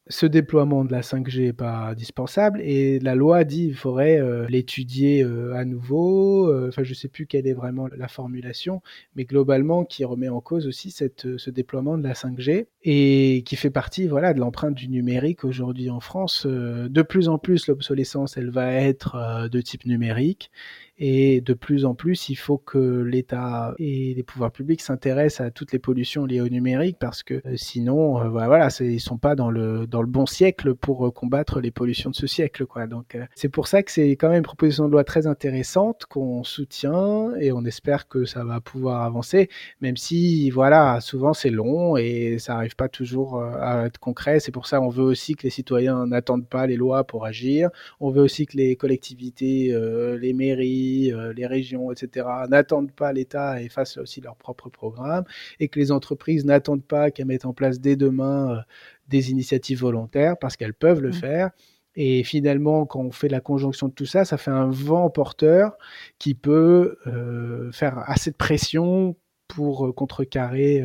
ce 0.08 0.26
déploiement 0.26 0.84
de 0.84 0.92
la 0.92 1.00
5G 1.00 1.40
n'est 1.40 1.52
pas 1.54 1.88
indispensable 1.88 2.60
et 2.60 2.98
la 2.98 3.14
loi 3.14 3.44
dit 3.44 3.68
qu'il 3.68 3.76
faudrait 3.76 4.20
euh, 4.20 4.46
l'étudier 4.48 5.24
euh, 5.24 5.54
à 5.54 5.64
nouveau. 5.64 6.48
Euh, 6.48 6.68
enfin, 6.68 6.82
je 6.82 6.90
ne 6.90 6.94
sais 6.94 7.08
plus 7.08 7.26
quelle 7.26 7.46
est 7.46 7.54
vraiment 7.54 7.88
la 7.96 8.08
formulation, 8.08 8.82
mais 9.16 9.24
globalement, 9.24 9.84
qui 9.84 10.04
remet 10.04 10.28
en 10.28 10.40
cause 10.40 10.66
aussi 10.66 10.90
cette, 10.90 11.38
ce 11.38 11.50
déploiement 11.50 11.96
de 11.96 12.02
la 12.02 12.12
5G 12.12 12.66
et 12.82 13.42
qui 13.46 13.56
fait 13.56 13.70
partie 13.70 14.06
voilà, 14.06 14.34
de 14.34 14.40
l'empreinte 14.40 14.74
du 14.74 14.88
numérique 14.88 15.42
aujourd'hui 15.44 15.88
en 15.88 16.00
France. 16.00 16.46
de 16.46 17.02
plus 17.02 17.28
en 17.28 17.38
plus, 17.38 17.66
l'obsolescence, 17.66 18.36
elle 18.36 18.50
va 18.50 18.72
être 18.72 19.48
de 19.50 19.60
type 19.62 19.86
numérique 19.86 20.50
et 20.96 21.40
de 21.40 21.54
plus 21.54 21.85
en 21.85 21.94
plus, 21.94 22.28
il 22.28 22.37
faut 22.37 22.59
que 22.59 22.78
l'État 22.78 23.74
et 23.78 24.14
les 24.14 24.22
pouvoirs 24.22 24.52
publics 24.52 24.80
s'intéressent 24.80 25.44
à 25.44 25.50
toutes 25.50 25.72
les 25.72 25.80
pollutions 25.80 26.24
liées 26.24 26.40
au 26.40 26.48
numérique 26.48 26.98
parce 27.00 27.24
que 27.24 27.35
euh, 27.35 27.57
sinon, 27.57 28.20
euh, 28.20 28.28
voilà, 28.28 28.68
ils 28.80 29.00
sont 29.00 29.18
pas 29.18 29.35
dans 29.35 29.50
le 29.50 29.88
dans 29.88 30.02
le 30.02 30.07
bon 30.07 30.24
siècle 30.24 30.74
pour 30.76 31.07
euh, 31.07 31.11
combattre 31.11 31.61
les 31.61 31.72
pollutions 31.72 32.11
de 32.11 32.14
ce 32.14 32.28
siècle, 32.28 32.66
quoi. 32.66 32.87
Donc 32.87 33.18
c'est 33.35 33.48
pour 33.48 33.66
ça 33.66 33.83
que 33.83 33.90
c'est 33.90 34.11
quand 34.11 34.28
même 34.28 34.38
une 34.38 34.42
proposition 34.44 34.87
de 34.87 34.92
loi 34.92 35.02
très 35.02 35.26
intéressante 35.26 36.04
qu'on 36.07 36.44
soutient 36.44 37.35
et 37.40 37.50
on 37.50 37.64
espère 37.64 38.07
que 38.07 38.24
ça 38.24 38.44
va 38.44 38.61
pouvoir 38.61 39.02
avancer, 39.02 39.48
même 39.80 39.96
si 39.96 40.50
voilà, 40.50 41.00
souvent 41.00 41.33
c'est 41.35 41.50
long 41.50 41.96
et 41.96 42.38
ça 42.38 42.54
arrive 42.57 42.76
pas 42.76 42.88
toujours 42.88 43.42
à 43.42 43.87
être 43.87 43.98
concret. 43.98 44.38
C'est 44.38 44.52
pour 44.52 44.66
ça 44.66 44.78
qu'on 44.78 44.90
veut 44.90 45.02
aussi 45.02 45.35
que 45.35 45.42
les 45.42 45.50
citoyens 45.50 46.07
n'attendent 46.07 46.48
pas 46.48 46.68
les 46.68 46.76
lois 46.76 47.04
pour 47.04 47.24
agir. 47.24 47.70
On 47.98 48.11
veut 48.11 48.22
aussi 48.22 48.46
que 48.46 48.57
les 48.57 48.76
collectivités, 48.76 49.76
les 50.20 50.33
mairies 50.33 50.83
euh, 51.12 51.32
les 51.32 51.46
régions, 51.46 51.90
etc., 51.92 52.26
n'attendent 52.48 52.92
pas 52.92 53.12
l'État 53.12 53.60
et 53.60 53.68
fassent 53.68 53.96
aussi 53.98 54.20
leur 54.20 54.36
propre 54.36 54.68
programme, 54.68 55.24
et 55.60 55.68
que 55.68 55.78
les 55.78 55.92
entreprises 55.92 56.44
n'attendent 56.44 56.84
pas 56.84 57.10
qu'elles 57.10 57.26
mettent 57.26 57.46
en 57.46 57.52
place 57.52 57.80
dès 57.80 57.96
demain 57.96 58.50
euh, 58.50 58.60
des 59.08 59.30
initiatives 59.30 59.80
volontaires, 59.80 60.36
parce 60.38 60.56
qu'elles 60.56 60.74
peuvent 60.74 61.00
le 61.00 61.10
mmh. 61.10 61.14
faire. 61.14 61.50
Et 61.96 62.24
finalement, 62.24 62.86
quand 62.86 63.00
on 63.00 63.12
fait 63.12 63.28
la 63.28 63.40
conjonction 63.40 63.88
de 63.88 63.92
tout 63.92 64.06
ça, 64.06 64.24
ça 64.24 64.36
fait 64.36 64.50
un 64.50 64.68
vent 64.68 65.10
porteur 65.10 65.76
qui 66.18 66.34
peut 66.34 66.98
euh, 67.06 67.70
faire 67.70 67.98
assez 68.06 68.32
de 68.32 68.36
pression 68.36 69.16
pour 69.46 69.94
contrecarrer 69.94 70.82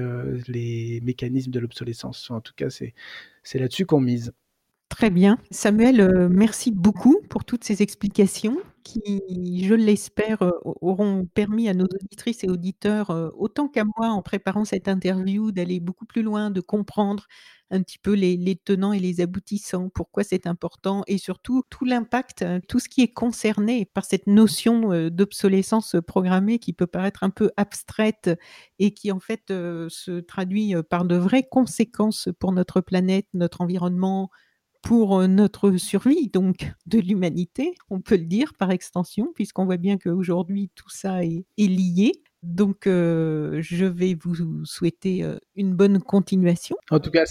les 0.47 0.99
mécanismes 1.01 1.49
de 1.49 1.59
l'obsolescence. 1.59 2.29
En 2.29 2.41
tout 2.41 2.53
cas, 2.55 2.69
c'est 2.69 2.93
là-dessus 3.57 3.88
qu'on 3.88 4.01
mise. 4.01 4.33
Très 4.89 5.09
bien. 5.09 5.39
Samuel, 5.49 6.27
merci 6.29 6.69
beaucoup 6.69 7.21
pour 7.29 7.45
toutes 7.45 7.63
ces 7.63 7.81
explications 7.81 8.57
qui, 8.84 9.63
je 9.65 9.74
l'espère, 9.74 10.42
euh, 10.42 10.52
auront 10.63 11.26
permis 11.26 11.70
à 11.70 11.74
nos 11.74 11.86
auditrices 11.86 12.44
et 12.44 12.50
auditeurs, 12.50 13.12
euh, 13.12 13.30
autant 13.36 13.68
qu'à 13.68 13.84
moi 13.84 14.10
en 14.10 14.22
préparant 14.22 14.65
cette 14.65 14.88
interview, 14.88 15.52
d'aller 15.52 15.80
beaucoup 15.80 16.06
plus 16.06 16.22
loin, 16.22 16.52
de 16.52 16.62
comprendre 16.62 17.28
un 17.72 17.82
petit 17.84 18.00
peu 18.00 18.13
les, 18.13 18.56
tenants 18.65 18.94
et 18.94 19.00
les 19.00 19.22
aboutissants, 19.22 19.89
pourquoi 19.89 20.24
c'est 20.24 20.48
important 20.48 21.04
et 21.08 21.18
surtout 21.18 21.62
tout 21.70 21.86
l'impact, 21.86 22.44
tout 22.68 22.80
ce 22.80 22.89
qui 22.89 23.02
est 23.02 23.13
concerné 23.13 23.86
par 23.86 24.06
cette 24.06 24.26
notion 24.26 25.10
d'obsolescence 25.10 25.96
programmée 26.08 26.58
qui 26.58 26.74
peut 26.74 26.88
paraître 26.88 27.24
un 27.24 27.30
peu 27.30 27.52
abstraite 27.58 28.32
et 28.80 28.96
qui 28.96 29.12
en 29.12 29.20
fait 29.20 29.44
se 29.50 30.20
traduit 30.20 30.74
par 30.89 31.06
de 31.06 31.15
vraies 31.15 31.48
conséquences 31.48 32.30
pour 32.39 32.54
notre 32.54 32.82
planète, 32.82 33.28
notre 33.36 33.62
environnement, 33.62 34.32
pour 34.82 35.28
notre 35.28 35.78
survie, 35.78 36.30
donc 36.30 36.72
de 36.86 37.00
l'humanité, 37.00 37.76
on 37.89 38.02
peut 38.02 38.18
le 38.18 38.26
dire 38.26 38.54
par 38.58 38.72
extension, 38.72 39.32
puisqu'on 39.36 39.65
voit 39.65 39.78
bien 39.78 39.98
qu'aujourd'hui 39.98 40.72
tout 40.76 40.89
ça 40.89 41.24
est, 41.24 41.46
lié. 41.58 42.13
Donc, 42.42 42.84
je 42.86 43.86
vais 43.86 44.15
vous 44.15 44.63
souhaiter 44.63 45.26
une 45.58 45.76
bonne 45.76 46.00
continuation. 46.00 46.78
En 46.89 47.00
tout 47.00 47.12
cas, 47.12 47.26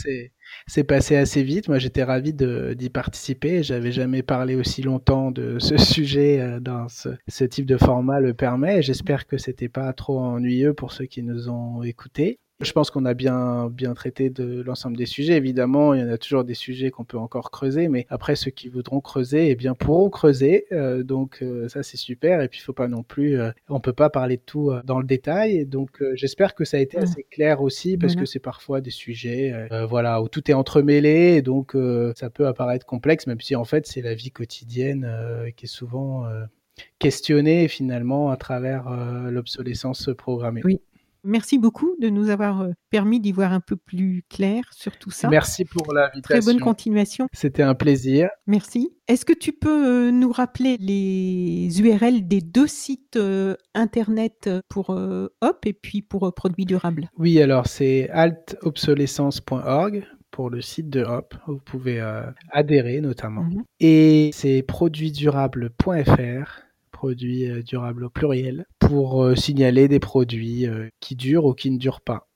c'est 0.67 0.85
passé 0.85 1.17
assez 1.17 1.43
vite. 1.43 1.69
Moi, 1.69 1.79
j'étais 1.79 2.03
ravi 2.03 2.35
d'y 2.35 2.91
participer. 2.91 3.63
J'avais 3.63 3.91
jamais 3.91 4.23
parlé 4.23 4.55
aussi 4.55 4.83
longtemps 4.83 5.31
de 5.31 5.59
ce 5.61 5.79
sujet 5.79 6.59
dans 6.61 6.89
ce, 6.89 7.09
ce, 7.27 7.45
type 7.45 7.65
de 7.65 7.79
format 7.79 8.21
le 8.21 8.35
permet. 8.35 8.83
J'espère 8.83 9.27
que 9.27 9.39
c'était 9.39 9.71
pas 9.71 9.91
trop 9.95 10.21
ennuyeux 10.21 10.75
pour 10.75 10.93
ceux 10.93 11.07
qui 11.07 11.23
nous 11.23 11.49
ont 11.49 11.83
écoutés. 11.83 12.39
Je 12.61 12.73
pense 12.73 12.91
qu'on 12.91 13.05
a 13.05 13.15
bien, 13.15 13.69
bien 13.71 13.95
traité 13.95 14.31
de 14.31 14.63
l'ensemble 14.63 14.97
des 14.97 15.07
sujets. 15.07 15.37
Évidemment, 15.37 15.95
il 15.95 16.01
y 16.01 16.03
en 16.03 16.09
a 16.09 16.19
toujours 16.19 16.43
des 16.43 16.55
sujets 16.55 16.91
qu'on 16.91 17.05
peut 17.05 17.17
encore 17.17 17.53
creuser, 17.53 17.87
mais 17.87 18.05
après, 18.11 18.35
ceux 18.35 18.51
qui 18.51 18.69
voudront 18.69 19.01
creuser, 19.01 19.51
eh 19.51 19.55
bien, 19.55 19.75
pourront 19.75 20.11
creuser. 20.11 20.67
Euh, 20.73 21.05
donc, 21.05 21.39
euh, 21.41 21.69
ça, 21.69 21.85
c'est 21.85 21.97
super. 21.97 22.41
Et 22.41 22.49
puis, 22.49 22.59
il 22.59 22.65
faut 22.65 22.73
pas 22.73 22.89
non 22.89 23.05
plus, 23.05 23.39
euh, 23.39 23.53
on 23.69 23.79
peut 23.79 23.93
pas 23.93 24.11
parler 24.11 24.39
de 24.39 24.43
tout 24.43 24.73
dans 24.85 24.99
le 24.99 25.07
détail. 25.07 25.67
Donc, 25.67 26.03
j'espère 26.15 26.57
que 26.57 26.65
ça 26.65 26.79
a 26.79 26.81
été 26.81 26.99
assez 26.99 27.23
clair 27.31 27.63
aussi, 27.63 27.97
parce 27.97 28.17
que 28.17 28.25
c'est 28.25 28.41
parfois 28.41 28.81
des 28.81 28.91
sujets, 28.91 29.69
voilà, 29.89 30.21
où 30.21 30.29
tout 30.29 30.51
est 30.51 30.55
entremêlé. 30.55 31.37
Et 31.37 31.43
donc, 31.43 31.77
ça 32.17 32.29
peut 32.29 32.49
apparaître 32.49 32.85
complexe, 32.87 33.29
même 33.29 33.41
si, 33.41 33.55
en 33.55 33.65
fait, 33.65 33.87
c'est 33.87 34.03
la 34.03 34.15
vie 34.15 34.33
quotidienne 34.33 35.09
qui 35.57 35.67
est 35.67 35.69
souvent 35.69 36.25
questionnée, 36.99 37.69
finalement, 37.69 38.31
à 38.31 38.37
travers 38.37 38.91
l'obsolescence 39.31 40.11
programmée. 40.17 40.63
Oui. 40.65 40.81
Merci 41.25 41.59
beaucoup 41.59 41.95
de 42.01 42.09
nous 42.09 42.31
avoir 42.31 42.63
euh, 42.63 42.71
permis 42.91 43.21
d'y 43.21 43.33
voir 43.33 43.53
un 43.53 43.61
peu 43.61 43.77
plus 43.77 44.23
clair 44.29 44.65
sur 44.73 44.97
tout 44.99 45.11
ça. 45.11 45.29
Merci 45.29 45.65
pour 45.65 45.93
l'invitation. 45.93 46.23
Très 46.23 46.41
bonne 46.41 46.61
continuation. 46.61 47.27
C'était 47.33 47.63
un 47.63 47.75
plaisir. 47.75 48.31
Merci. 48.47 48.91
Est-ce 49.09 49.25
que 49.25 49.33
tu 49.33 49.53
peux 49.53 50.09
euh, 50.09 50.11
nous 50.11 50.31
rappeler 50.31 50.77
les 50.79 51.81
URL 51.81 52.29
des 52.29 52.41
deux 52.41 52.67
sites 52.67 53.17
euh, 53.17 53.57
internet 53.75 54.51
pour 54.69 54.91
Hop 54.91 55.67
et 55.67 55.73
puis 55.73 56.03
pour 56.03 56.33
Produits 56.35 56.67
Durables? 56.67 57.11
Oui, 57.17 57.41
alors 57.41 57.67
c'est 57.67 58.09
altobsolescence.org 58.11 60.07
pour 60.31 60.51
le 60.51 60.61
site 60.61 60.91
de 60.91 61.03
Hop. 61.03 61.35
Vous 61.47 61.59
pouvez 61.59 62.01
adhérer 62.53 63.01
notamment. 63.01 63.45
Mhm. 63.45 63.65
Et 63.81 64.31
c'est 64.33 64.63
produitsdurables.fr 64.63 66.68
produits 66.99 67.49
euh, 67.49 67.63
durables 67.63 68.05
au 68.05 68.11
pluriel, 68.11 68.67
pour 68.81 69.23
euh, 69.23 69.37
signaler 69.37 69.87
des 69.87 70.01
produits 70.01 70.67
euh, 70.67 70.89
qui 70.99 71.15
durent 71.15 71.45
ou 71.45 71.55
qui 71.55 71.71
ne 71.71 71.79
durent 71.79 72.01
pas. 72.01 72.27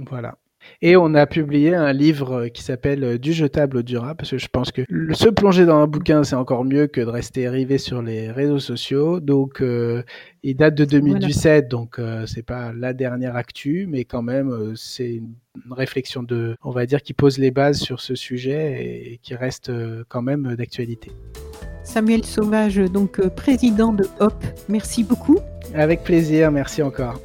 Voilà. 0.00 0.38
Et 0.82 0.96
on 0.96 1.14
a 1.14 1.24
publié 1.26 1.72
un 1.76 1.92
livre 1.92 2.48
qui 2.48 2.64
s'appelle 2.64 3.18
Du 3.18 3.32
jetable 3.32 3.76
au 3.76 3.82
durable, 3.82 4.16
parce 4.16 4.32
que 4.32 4.38
je 4.38 4.48
pense 4.48 4.72
que 4.72 4.82
se 5.14 5.28
plonger 5.28 5.66
dans 5.66 5.76
un 5.76 5.86
bouquin, 5.86 6.24
c'est 6.24 6.34
encore 6.34 6.64
mieux 6.64 6.88
que 6.88 7.00
de 7.00 7.06
rester 7.06 7.48
rivé 7.48 7.78
sur 7.78 8.02
les 8.02 8.32
réseaux 8.32 8.58
sociaux. 8.58 9.20
Donc, 9.20 9.62
il 10.42 10.56
date 10.56 10.74
de 10.74 10.84
2017, 10.84 11.68
donc 11.68 12.00
c'est 12.26 12.42
pas 12.42 12.72
la 12.72 12.92
dernière 12.92 13.36
actu, 13.36 13.86
mais 13.88 14.04
quand 14.04 14.22
même, 14.22 14.74
c'est 14.74 15.14
une 15.14 15.72
réflexion 15.72 16.24
de, 16.24 16.56
on 16.64 16.72
va 16.72 16.86
dire, 16.86 17.02
qui 17.02 17.14
pose 17.14 17.38
les 17.38 17.52
bases 17.52 17.78
sur 17.78 18.00
ce 18.00 18.16
sujet 18.16 19.12
et 19.12 19.20
qui 19.22 19.36
reste 19.36 19.70
quand 20.08 20.22
même 20.22 20.56
d'actualité. 20.56 21.12
Samuel 21.88 22.24
Sauvage, 22.26 22.76
donc 22.76 23.18
euh, 23.18 23.30
président 23.30 23.94
de 23.94 24.06
HOP. 24.20 24.44
Merci 24.68 25.04
beaucoup. 25.04 25.38
Avec 25.74 26.04
plaisir, 26.04 26.52
merci 26.52 26.82
encore. 26.82 27.18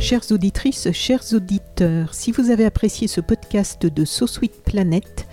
Chères 0.00 0.32
auditrices, 0.32 0.90
chers 0.92 1.22
auditeurs, 1.34 2.14
si 2.14 2.32
vous 2.32 2.50
avez 2.50 2.64
apprécié 2.64 3.08
ce 3.08 3.20
podcast 3.20 3.84
de 3.84 4.04
So 4.06 4.26
Sweet 4.26 4.62
Planet, 4.64 5.26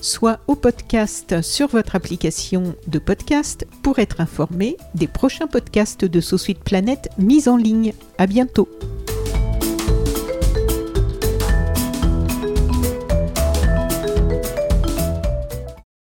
soit 0.00 0.40
au 0.46 0.54
podcast 0.54 1.42
sur 1.42 1.68
votre 1.68 1.96
application 1.96 2.74
de 2.86 2.98
podcast 2.98 3.66
pour 3.82 3.98
être 3.98 4.20
informé 4.20 4.76
des 4.94 5.06
prochains 5.06 5.46
podcasts 5.46 6.04
de 6.04 6.20
Sous 6.20 6.38
Suite 6.38 6.64
Planète 6.64 7.08
mis 7.18 7.48
en 7.48 7.56
ligne. 7.56 7.92
À 8.18 8.26
bientôt! 8.26 8.68